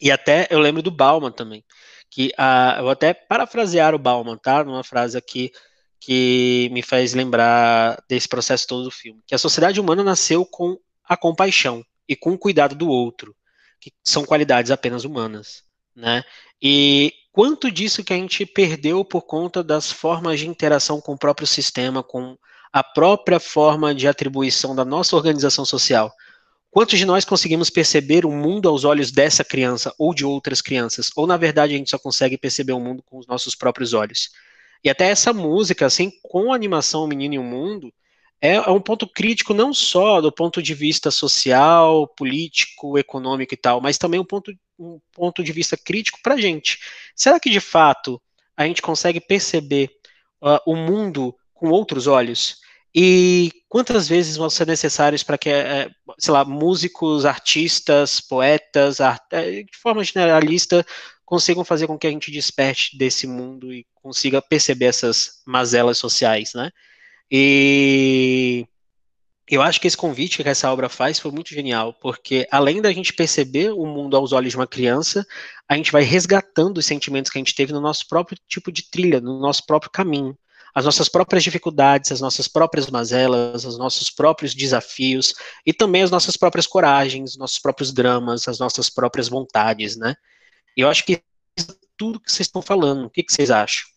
E 0.00 0.10
até 0.10 0.46
eu 0.50 0.58
lembro 0.58 0.82
do 0.82 0.90
Bauman 0.90 1.30
também, 1.30 1.64
que 2.10 2.32
uh, 2.38 2.78
eu 2.78 2.82
vou 2.82 2.90
até 2.90 3.12
parafrasear 3.12 3.94
o 3.94 3.98
Bauman, 3.98 4.36
tá? 4.36 4.64
Numa 4.64 4.82
frase 4.82 5.16
aqui 5.16 5.52
que 6.00 6.70
me 6.72 6.82
faz 6.82 7.12
lembrar 7.12 8.02
desse 8.08 8.26
processo 8.26 8.66
todo 8.66 8.84
do 8.84 8.90
filme. 8.90 9.20
Que 9.26 9.34
a 9.34 9.38
sociedade 9.38 9.78
humana 9.78 10.02
nasceu 10.02 10.46
com 10.46 10.78
a 11.04 11.16
compaixão 11.16 11.84
e 12.08 12.16
com 12.16 12.32
o 12.32 12.38
cuidado 12.38 12.74
do 12.74 12.88
outro, 12.88 13.36
que 13.80 13.92
são 14.02 14.24
qualidades 14.24 14.70
apenas 14.70 15.04
humanas, 15.04 15.62
né? 15.94 16.24
E 16.60 17.12
quanto 17.32 17.70
disso 17.70 18.02
que 18.02 18.12
a 18.12 18.16
gente 18.16 18.46
perdeu 18.46 19.04
por 19.04 19.22
conta 19.22 19.62
das 19.62 19.92
formas 19.92 20.40
de 20.40 20.48
interação 20.48 21.00
com 21.00 21.12
o 21.12 21.18
próprio 21.18 21.46
sistema, 21.46 22.02
com 22.02 22.36
a 22.72 22.82
própria 22.82 23.40
forma 23.40 23.94
de 23.94 24.06
atribuição 24.06 24.74
da 24.74 24.84
nossa 24.84 25.16
organização 25.16 25.64
social. 25.64 26.12
Quantos 26.70 26.98
de 26.98 27.04
nós 27.04 27.24
conseguimos 27.24 27.68
perceber 27.68 28.24
o 28.24 28.30
mundo 28.30 28.68
aos 28.68 28.84
olhos 28.84 29.10
dessa 29.10 29.42
criança 29.42 29.92
ou 29.98 30.14
de 30.14 30.24
outras 30.24 30.62
crianças? 30.62 31.10
Ou, 31.16 31.26
na 31.26 31.36
verdade, 31.36 31.74
a 31.74 31.76
gente 31.76 31.90
só 31.90 31.98
consegue 31.98 32.38
perceber 32.38 32.72
o 32.72 32.78
mundo 32.78 33.02
com 33.02 33.18
os 33.18 33.26
nossos 33.26 33.56
próprios 33.56 33.92
olhos? 33.92 34.30
E 34.82 34.90
até 34.90 35.08
essa 35.08 35.32
música, 35.32 35.86
assim, 35.86 36.10
com 36.22 36.52
a 36.52 36.54
animação 36.54 37.06
Menino 37.06 37.34
e 37.34 37.38
o 37.38 37.42
Mundo, 37.42 37.92
é, 38.40 38.54
é 38.54 38.70
um 38.70 38.80
ponto 38.80 39.06
crítico 39.06 39.52
não 39.52 39.74
só 39.74 40.20
do 40.20 40.32
ponto 40.32 40.62
de 40.62 40.74
vista 40.74 41.10
social, 41.10 42.08
político, 42.08 42.98
econômico 42.98 43.52
e 43.52 43.56
tal, 43.56 43.80
mas 43.80 43.98
também 43.98 44.18
um 44.18 44.24
ponto, 44.24 44.52
um 44.78 44.98
ponto 45.12 45.44
de 45.44 45.52
vista 45.52 45.76
crítico 45.76 46.18
para 46.22 46.34
a 46.34 46.40
gente. 46.40 46.78
Será 47.14 47.38
que, 47.38 47.50
de 47.50 47.60
fato, 47.60 48.20
a 48.56 48.66
gente 48.66 48.80
consegue 48.80 49.20
perceber 49.20 49.90
uh, 50.42 50.58
o 50.66 50.74
mundo 50.74 51.34
com 51.52 51.68
outros 51.68 52.06
olhos? 52.06 52.58
E 52.94 53.52
quantas 53.68 54.08
vezes 54.08 54.36
vão 54.36 54.50
ser 54.50 54.66
necessários 54.66 55.22
para 55.22 55.38
que, 55.38 55.48
é, 55.48 55.88
sei 56.18 56.32
lá, 56.32 56.44
músicos, 56.44 57.24
artistas, 57.24 58.20
poetas. 58.20 58.98
É, 59.30 59.62
de 59.62 59.76
forma 59.80 60.02
generalista, 60.02 60.84
consigam 61.30 61.64
fazer 61.64 61.86
com 61.86 61.96
que 61.96 62.08
a 62.08 62.10
gente 62.10 62.32
desperte 62.32 62.98
desse 62.98 63.24
mundo 63.24 63.72
e 63.72 63.86
consiga 63.94 64.42
perceber 64.42 64.86
essas 64.86 65.40
mazelas 65.46 65.96
sociais, 65.96 66.54
né? 66.54 66.72
E 67.30 68.66
eu 69.48 69.62
acho 69.62 69.80
que 69.80 69.86
esse 69.86 69.96
convite 69.96 70.42
que 70.42 70.48
essa 70.48 70.72
obra 70.72 70.88
faz 70.88 71.20
foi 71.20 71.30
muito 71.30 71.50
genial, 71.50 71.94
porque 72.02 72.48
além 72.50 72.82
da 72.82 72.92
gente 72.92 73.12
perceber 73.12 73.70
o 73.70 73.86
mundo 73.86 74.16
aos 74.16 74.32
olhos 74.32 74.50
de 74.50 74.56
uma 74.56 74.66
criança, 74.66 75.24
a 75.68 75.76
gente 75.76 75.92
vai 75.92 76.02
resgatando 76.02 76.78
os 76.78 76.86
sentimentos 76.86 77.30
que 77.30 77.38
a 77.38 77.40
gente 77.40 77.54
teve 77.54 77.72
no 77.72 77.80
nosso 77.80 78.08
próprio 78.08 78.36
tipo 78.48 78.72
de 78.72 78.90
trilha, 78.90 79.20
no 79.20 79.38
nosso 79.38 79.64
próprio 79.64 79.92
caminho 79.92 80.36
as 80.72 80.84
nossas 80.84 81.08
próprias 81.08 81.42
dificuldades, 81.42 82.12
as 82.12 82.20
nossas 82.20 82.46
próprias 82.46 82.88
mazelas, 82.88 83.64
os 83.64 83.76
nossos 83.76 84.08
próprios 84.08 84.54
desafios 84.54 85.34
e 85.66 85.72
também 85.72 86.02
as 86.02 86.12
nossas 86.12 86.36
próprias 86.36 86.64
coragens, 86.64 87.36
nossos 87.36 87.58
próprios 87.58 87.92
dramas, 87.92 88.46
as 88.46 88.60
nossas 88.60 88.88
próprias 88.88 89.28
vontades, 89.28 89.96
né? 89.96 90.14
Eu 90.76 90.88
acho 90.88 91.04
que 91.04 91.22
tudo 91.96 92.20
que 92.20 92.30
vocês 92.30 92.46
estão 92.46 92.62
falando, 92.62 93.06
o 93.06 93.10
que, 93.10 93.22
que 93.22 93.32
vocês 93.32 93.50
acham? 93.50 93.88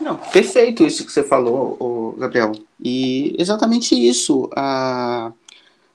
Não, 0.00 0.16
perfeito 0.16 0.82
isso 0.82 1.04
que 1.04 1.12
você 1.12 1.22
falou, 1.22 2.16
Gabriel. 2.18 2.52
E 2.82 3.34
exatamente 3.38 3.94
isso. 3.94 4.48
A... 4.56 5.32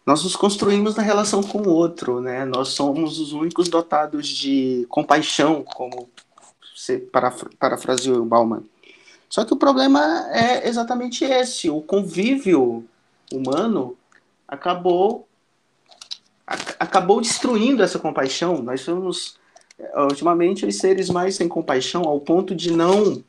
Nós 0.06 0.24
nos 0.24 0.36
construímos 0.36 0.96
na 0.96 1.02
relação 1.02 1.42
com 1.42 1.64
o 1.64 1.70
outro, 1.70 2.22
né? 2.22 2.46
Nós 2.46 2.70
somos 2.70 3.20
os 3.20 3.34
únicos 3.34 3.68
dotados 3.68 4.28
de 4.28 4.86
compaixão, 4.88 5.64
como 5.64 6.08
você 6.76 7.00
parafraseou 7.60 8.22
o 8.22 8.26
Bauman. 8.26 8.64
Só 9.28 9.44
que 9.44 9.54
o 9.54 9.58
problema 9.58 10.30
é 10.32 10.68
exatamente 10.68 11.26
esse: 11.26 11.72
o 11.72 11.82
convívio 11.82 12.86
humano 13.34 13.98
acabou 14.48 15.28
acabou 16.96 17.20
destruindo 17.20 17.84
essa 17.84 18.00
compaixão. 18.00 18.62
Nós 18.62 18.80
somos 18.82 19.38
ultimamente 19.98 20.66
os 20.66 20.78
seres 20.78 21.10
mais 21.10 21.36
sem 21.36 21.48
compaixão 21.48 22.04
ao 22.04 22.22
ponto 22.22 22.56
de 22.56 22.72
não 22.72 23.22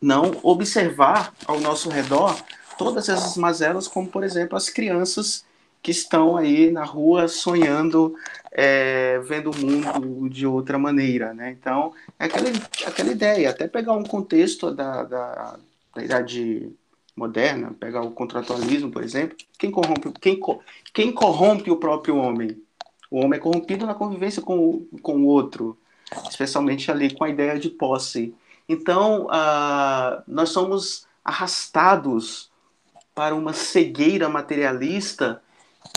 não 0.00 0.30
observar 0.42 1.34
ao 1.46 1.58
nosso 1.60 1.88
redor 1.88 2.38
todas 2.78 3.08
essas 3.08 3.36
mazelas, 3.36 3.88
como 3.88 4.08
por 4.08 4.22
exemplo 4.24 4.56
as 4.56 4.68
crianças 4.68 5.44
que 5.82 5.90
estão 5.90 6.36
aí 6.36 6.70
na 6.70 6.84
rua 6.84 7.28
sonhando, 7.28 8.14
é, 8.52 9.18
vendo 9.20 9.50
o 9.50 9.56
mundo 9.56 10.28
de 10.28 10.46
outra 10.46 10.78
maneira, 10.78 11.32
né? 11.32 11.50
Então, 11.50 11.92
é 12.18 12.26
aquela, 12.26 12.48
aquela 12.86 13.10
ideia, 13.10 13.50
até 13.50 13.68
pegar 13.68 13.92
um 13.92 14.02
contexto 14.02 14.70
da, 14.70 15.04
da, 15.04 15.58
da 15.94 16.04
idade 16.04 16.70
moderna, 17.14 17.74
pegar 17.78 18.02
o 18.02 18.10
contratualismo, 18.10 18.90
por 18.90 19.02
exemplo, 19.02 19.36
quem 19.58 19.70
corrompe, 19.70 20.12
quem, 20.20 20.40
quem 20.92 21.12
corrompe 21.12 21.70
o 21.70 21.76
próprio 21.76 22.16
homem? 22.16 22.65
O 23.10 23.18
homem 23.18 23.38
é 23.38 23.42
corrompido 23.42 23.86
na 23.86 23.94
convivência 23.94 24.42
com 24.42 24.58
o, 24.58 24.98
com 25.00 25.16
o 25.18 25.26
outro, 25.26 25.76
especialmente 26.28 26.90
ali 26.90 27.14
com 27.14 27.24
a 27.24 27.28
ideia 27.28 27.58
de 27.58 27.70
posse. 27.70 28.34
Então, 28.68 29.26
uh, 29.26 30.22
nós 30.26 30.50
somos 30.50 31.06
arrastados 31.24 32.50
para 33.14 33.34
uma 33.34 33.52
cegueira 33.52 34.28
materialista 34.28 35.42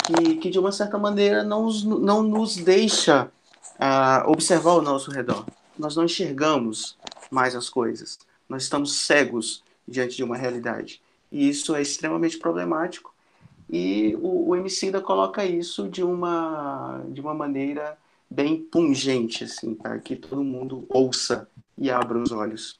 que, 0.05 0.35
que 0.35 0.49
de 0.49 0.59
uma 0.59 0.71
certa 0.71 0.97
maneira 0.97 1.43
não, 1.43 1.69
não 1.69 2.23
nos 2.23 2.55
deixa 2.55 3.31
uh, 3.75 4.29
observar 4.29 4.73
o 4.73 4.81
nosso 4.81 5.11
redor. 5.11 5.45
Nós 5.77 5.95
não 5.95 6.05
enxergamos 6.05 6.97
mais 7.31 7.55
as 7.55 7.69
coisas. 7.69 8.19
Nós 8.47 8.63
estamos 8.63 8.93
cegos 8.93 9.63
diante 9.87 10.15
de 10.15 10.23
uma 10.23 10.37
realidade. 10.37 11.01
E 11.31 11.49
isso 11.49 11.75
é 11.75 11.81
extremamente 11.81 12.37
problemático. 12.37 13.13
E 13.69 14.15
o, 14.21 14.49
o 14.49 14.55
Emicida 14.55 14.99
coloca 14.99 15.45
isso 15.45 15.87
de 15.87 16.03
uma, 16.03 17.03
de 17.09 17.21
uma 17.21 17.33
maneira 17.33 17.97
bem 18.29 18.57
pungente, 18.57 19.43
assim, 19.43 19.75
para 19.75 19.99
que 19.99 20.15
todo 20.15 20.43
mundo 20.43 20.85
ouça 20.89 21.47
e 21.77 21.89
abra 21.89 22.17
os 22.17 22.31
olhos. 22.31 22.79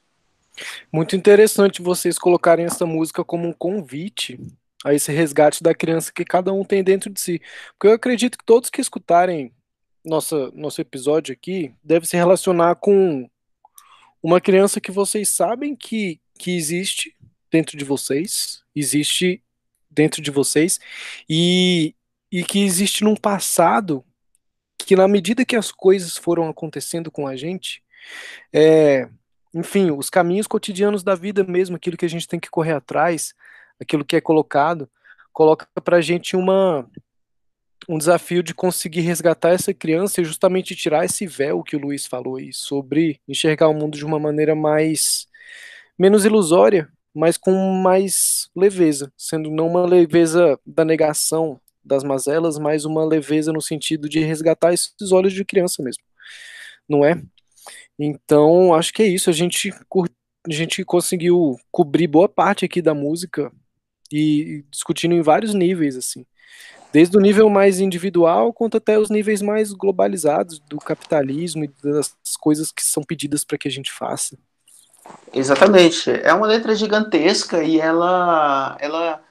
Muito 0.92 1.14
interessante 1.14 1.80
vocês 1.80 2.18
colocarem 2.18 2.64
essa 2.64 2.84
música 2.84 3.24
como 3.24 3.48
um 3.48 3.52
convite 3.52 4.38
a 4.84 4.94
esse 4.94 5.12
resgate 5.12 5.62
da 5.62 5.74
criança 5.74 6.12
que 6.12 6.24
cada 6.24 6.52
um 6.52 6.64
tem 6.64 6.82
dentro 6.82 7.10
de 7.10 7.20
si. 7.20 7.40
Porque 7.72 7.88
eu 7.88 7.92
acredito 7.92 8.36
que 8.38 8.44
todos 8.44 8.70
que 8.70 8.80
escutarem 8.80 9.52
nossa, 10.04 10.50
nosso 10.52 10.80
episódio 10.80 11.32
aqui 11.32 11.72
devem 11.84 12.08
se 12.08 12.16
relacionar 12.16 12.76
com 12.76 13.28
uma 14.22 14.40
criança 14.40 14.80
que 14.80 14.90
vocês 14.90 15.28
sabem 15.28 15.76
que, 15.76 16.20
que 16.38 16.56
existe 16.56 17.14
dentro 17.50 17.76
de 17.76 17.84
vocês, 17.84 18.62
existe 18.74 19.42
dentro 19.90 20.22
de 20.22 20.30
vocês, 20.30 20.78
e, 21.28 21.94
e 22.30 22.44
que 22.44 22.62
existe 22.62 23.04
num 23.04 23.16
passado 23.16 24.04
que, 24.78 24.96
na 24.96 25.08
medida 25.08 25.44
que 25.44 25.56
as 25.56 25.70
coisas 25.72 26.16
foram 26.16 26.48
acontecendo 26.48 27.10
com 27.10 27.26
a 27.26 27.36
gente, 27.36 27.82
é, 28.52 29.08
enfim, 29.54 29.90
os 29.90 30.08
caminhos 30.08 30.46
cotidianos 30.46 31.02
da 31.02 31.14
vida 31.14 31.44
mesmo, 31.44 31.76
aquilo 31.76 31.96
que 31.96 32.06
a 32.06 32.08
gente 32.08 32.28
tem 32.28 32.40
que 32.40 32.50
correr 32.50 32.72
atrás, 32.72 33.34
aquilo 33.80 34.04
que 34.04 34.16
é 34.16 34.20
colocado, 34.20 34.88
coloca 35.32 35.66
para 35.82 35.98
a 35.98 36.00
gente 36.00 36.36
uma, 36.36 36.88
um 37.88 37.98
desafio 37.98 38.42
de 38.42 38.54
conseguir 38.54 39.00
resgatar 39.00 39.50
essa 39.50 39.72
criança 39.74 40.20
e 40.20 40.24
justamente 40.24 40.76
tirar 40.76 41.04
esse 41.04 41.26
véu 41.26 41.62
que 41.62 41.76
o 41.76 41.78
Luiz 41.78 42.06
falou 42.06 42.36
aí 42.36 42.52
sobre 42.52 43.20
enxergar 43.26 43.68
o 43.68 43.74
mundo 43.74 43.96
de 43.96 44.04
uma 44.04 44.18
maneira 44.18 44.54
mais 44.54 45.26
menos 45.98 46.24
ilusória, 46.24 46.88
mas 47.14 47.36
com 47.36 47.52
mais 47.82 48.48
leveza, 48.56 49.12
sendo 49.16 49.50
não 49.50 49.66
uma 49.68 49.84
leveza 49.86 50.58
da 50.64 50.84
negação 50.84 51.60
das 51.84 52.04
mazelas, 52.04 52.58
mas 52.58 52.84
uma 52.84 53.04
leveza 53.04 53.52
no 53.52 53.60
sentido 53.60 54.08
de 54.08 54.20
resgatar 54.20 54.72
esses 54.72 55.12
olhos 55.12 55.32
de 55.32 55.44
criança 55.44 55.82
mesmo, 55.82 56.02
não 56.88 57.04
é? 57.04 57.20
Então, 57.98 58.74
acho 58.74 58.92
que 58.92 59.02
é 59.02 59.06
isso. 59.06 59.28
A 59.30 59.32
gente, 59.32 59.70
a 60.48 60.52
gente 60.52 60.84
conseguiu 60.84 61.56
cobrir 61.70 62.06
boa 62.06 62.28
parte 62.28 62.64
aqui 62.64 62.80
da 62.80 62.94
música 62.94 63.52
e 64.12 64.64
discutindo 64.70 65.14
em 65.14 65.22
vários 65.22 65.54
níveis, 65.54 65.96
assim. 65.96 66.24
Desde 66.92 67.16
o 67.16 67.20
nível 67.20 67.48
mais 67.50 67.78
individual, 67.78 68.52
quanto 68.52 68.76
até 68.78 68.98
os 68.98 69.10
níveis 69.10 69.42
mais 69.42 69.72
globalizados 69.72 70.58
do 70.60 70.78
capitalismo 70.78 71.64
e 71.64 71.68
das 71.82 72.16
coisas 72.40 72.72
que 72.72 72.82
são 72.82 73.02
pedidas 73.02 73.44
para 73.44 73.58
que 73.58 73.68
a 73.68 73.70
gente 73.70 73.92
faça. 73.92 74.36
Exatamente. 75.32 76.10
É 76.10 76.32
uma 76.32 76.46
letra 76.46 76.74
gigantesca 76.74 77.62
e 77.62 77.78
ela, 77.80 78.76
ela 78.80 79.22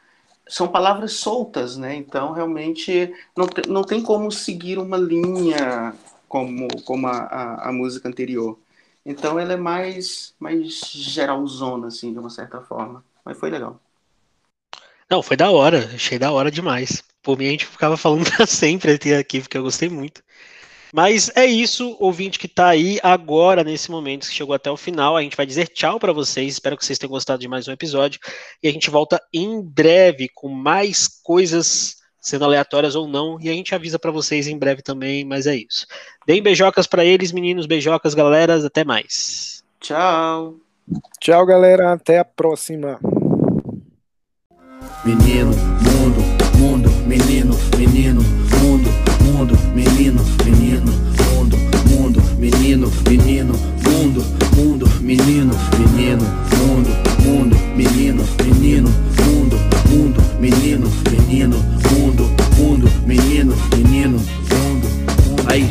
são 0.48 0.68
palavras 0.68 1.14
soltas, 1.14 1.78
né? 1.78 1.96
Então, 1.96 2.32
realmente, 2.32 3.14
não, 3.36 3.48
não 3.68 3.84
tem 3.84 4.02
como 4.02 4.32
seguir 4.32 4.80
uma 4.80 4.98
linha 4.98 5.94
como, 6.28 6.68
como 6.84 7.08
a, 7.08 7.18
a, 7.18 7.70
a 7.70 7.72
música 7.72 8.08
anterior. 8.08 8.58
Então, 9.06 9.40
ela 9.40 9.54
é 9.54 9.58
mais, 9.58 10.34
mais 10.40 10.80
geralzona, 10.92 11.88
assim, 11.88 12.14
de 12.14 12.20
uma 12.20 12.30
certa 12.30 12.62
forma. 12.62 13.04
Mas 13.24 13.38
foi 13.38 13.50
legal. 13.50 13.80
Não, 15.10 15.24
foi 15.24 15.36
da 15.36 15.50
hora, 15.50 15.90
achei 15.94 16.20
da 16.20 16.32
hora 16.32 16.52
demais. 16.52 17.04
Por 17.24 17.38
mim, 17.38 17.48
a 17.48 17.52
gente 17.52 17.66
ficava 17.66 17.98
falando 17.98 18.30
pra 18.36 18.46
sempre 18.46 18.94
aqui, 18.94 19.42
porque 19.42 19.58
eu 19.58 19.64
gostei 19.64 19.90
muito. 19.90 20.24
Mas 20.94 21.32
é 21.36 21.46
isso, 21.46 21.96
ouvinte 22.00 22.40
que 22.40 22.48
tá 22.48 22.68
aí 22.68 23.00
agora, 23.04 23.64
nesse 23.64 23.92
momento, 23.92 24.28
que 24.28 24.34
chegou 24.34 24.56
até 24.56 24.72
o 24.72 24.78
final. 24.78 25.16
A 25.16 25.22
gente 25.22 25.38
vai 25.38 25.46
dizer 25.46 25.68
tchau 25.68 26.00
para 26.00 26.12
vocês. 26.12 26.54
Espero 26.54 26.76
que 26.76 26.84
vocês 26.84 26.98
tenham 26.98 27.12
gostado 27.12 27.40
de 27.40 27.48
mais 27.48 27.68
um 27.68 27.72
episódio. 27.72 28.20
E 28.62 28.68
a 28.68 28.72
gente 28.72 28.90
volta 28.90 29.22
em 29.32 29.62
breve 29.62 30.30
com 30.34 30.50
mais 30.50 31.08
coisas, 31.08 31.98
sendo 32.20 32.46
aleatórias 32.46 32.96
ou 32.96 33.08
não. 33.08 33.40
E 33.40 33.50
a 33.50 33.54
gente 33.54 33.76
avisa 33.76 34.00
para 34.00 34.12
vocês 34.12 34.48
em 34.48 34.58
breve 34.58 34.82
também. 34.82 35.24
Mas 35.24 35.46
é 35.46 35.56
isso. 35.56 35.86
Deem 36.26 36.42
beijocas 36.42 36.88
para 36.88 37.06
eles, 37.06 37.32
meninos. 37.32 37.68
Beijocas, 37.68 38.16
galera. 38.16 38.66
Até 38.66 38.84
mais. 38.84 39.64
Tchau. 39.80 40.56
Tchau, 41.20 41.46
galera. 41.46 41.94
Até 41.94 42.18
a 42.18 42.26
próxima. 42.26 43.00
Menino, 45.06 45.52
mundo, 45.82 46.58
mundo, 46.58 46.90
menino, 47.08 47.56
menino, 47.78 48.22
mundo, 49.40 49.58
menino, 49.74 50.22
menino, 50.44 50.92
mundo, 51.34 51.58
mundo, 51.90 52.22
menino, 52.38 52.92
menino, 53.08 53.54
mundo, 53.86 54.26
mundo, 54.54 54.90
menino, 55.00 55.54
menino, 55.78 56.26
mundo, 56.58 56.90
mundo, 57.24 57.56
menino, 57.74 58.26
menino, 58.44 58.90
mundo, 59.24 59.58
mundo, 59.90 60.22
menino, 60.42 60.92
menino, 61.10 61.58
mundo, 61.90 62.30
mundo, 62.58 62.92
menino, 63.06 63.56
menino, 63.78 64.18
mundo, 64.18 64.88
aí. 65.48 65.70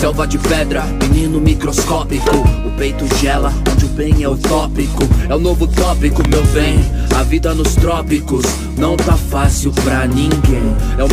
Selva 0.00 0.26
de 0.26 0.36
pedra, 0.38 0.82
menino 1.00 1.40
microscópico. 1.40 2.36
O 2.66 2.70
peito 2.76 3.06
gela, 3.16 3.52
onde 3.72 3.86
o 3.86 3.88
bem 3.88 4.22
é 4.22 4.28
utópico. 4.28 5.04
É 5.28 5.34
o 5.34 5.38
novo 5.38 5.66
tópico, 5.66 6.22
meu 6.28 6.44
bem. 6.48 6.78
A 7.16 7.22
vida 7.22 7.54
nos 7.54 7.74
trópicos 7.76 8.44
não 8.76 8.94
tá 8.94 9.16
fácil 9.16 9.72
pra 9.72 10.06
ninguém. 10.06 10.62
É 10.98 11.02
o 11.02 11.04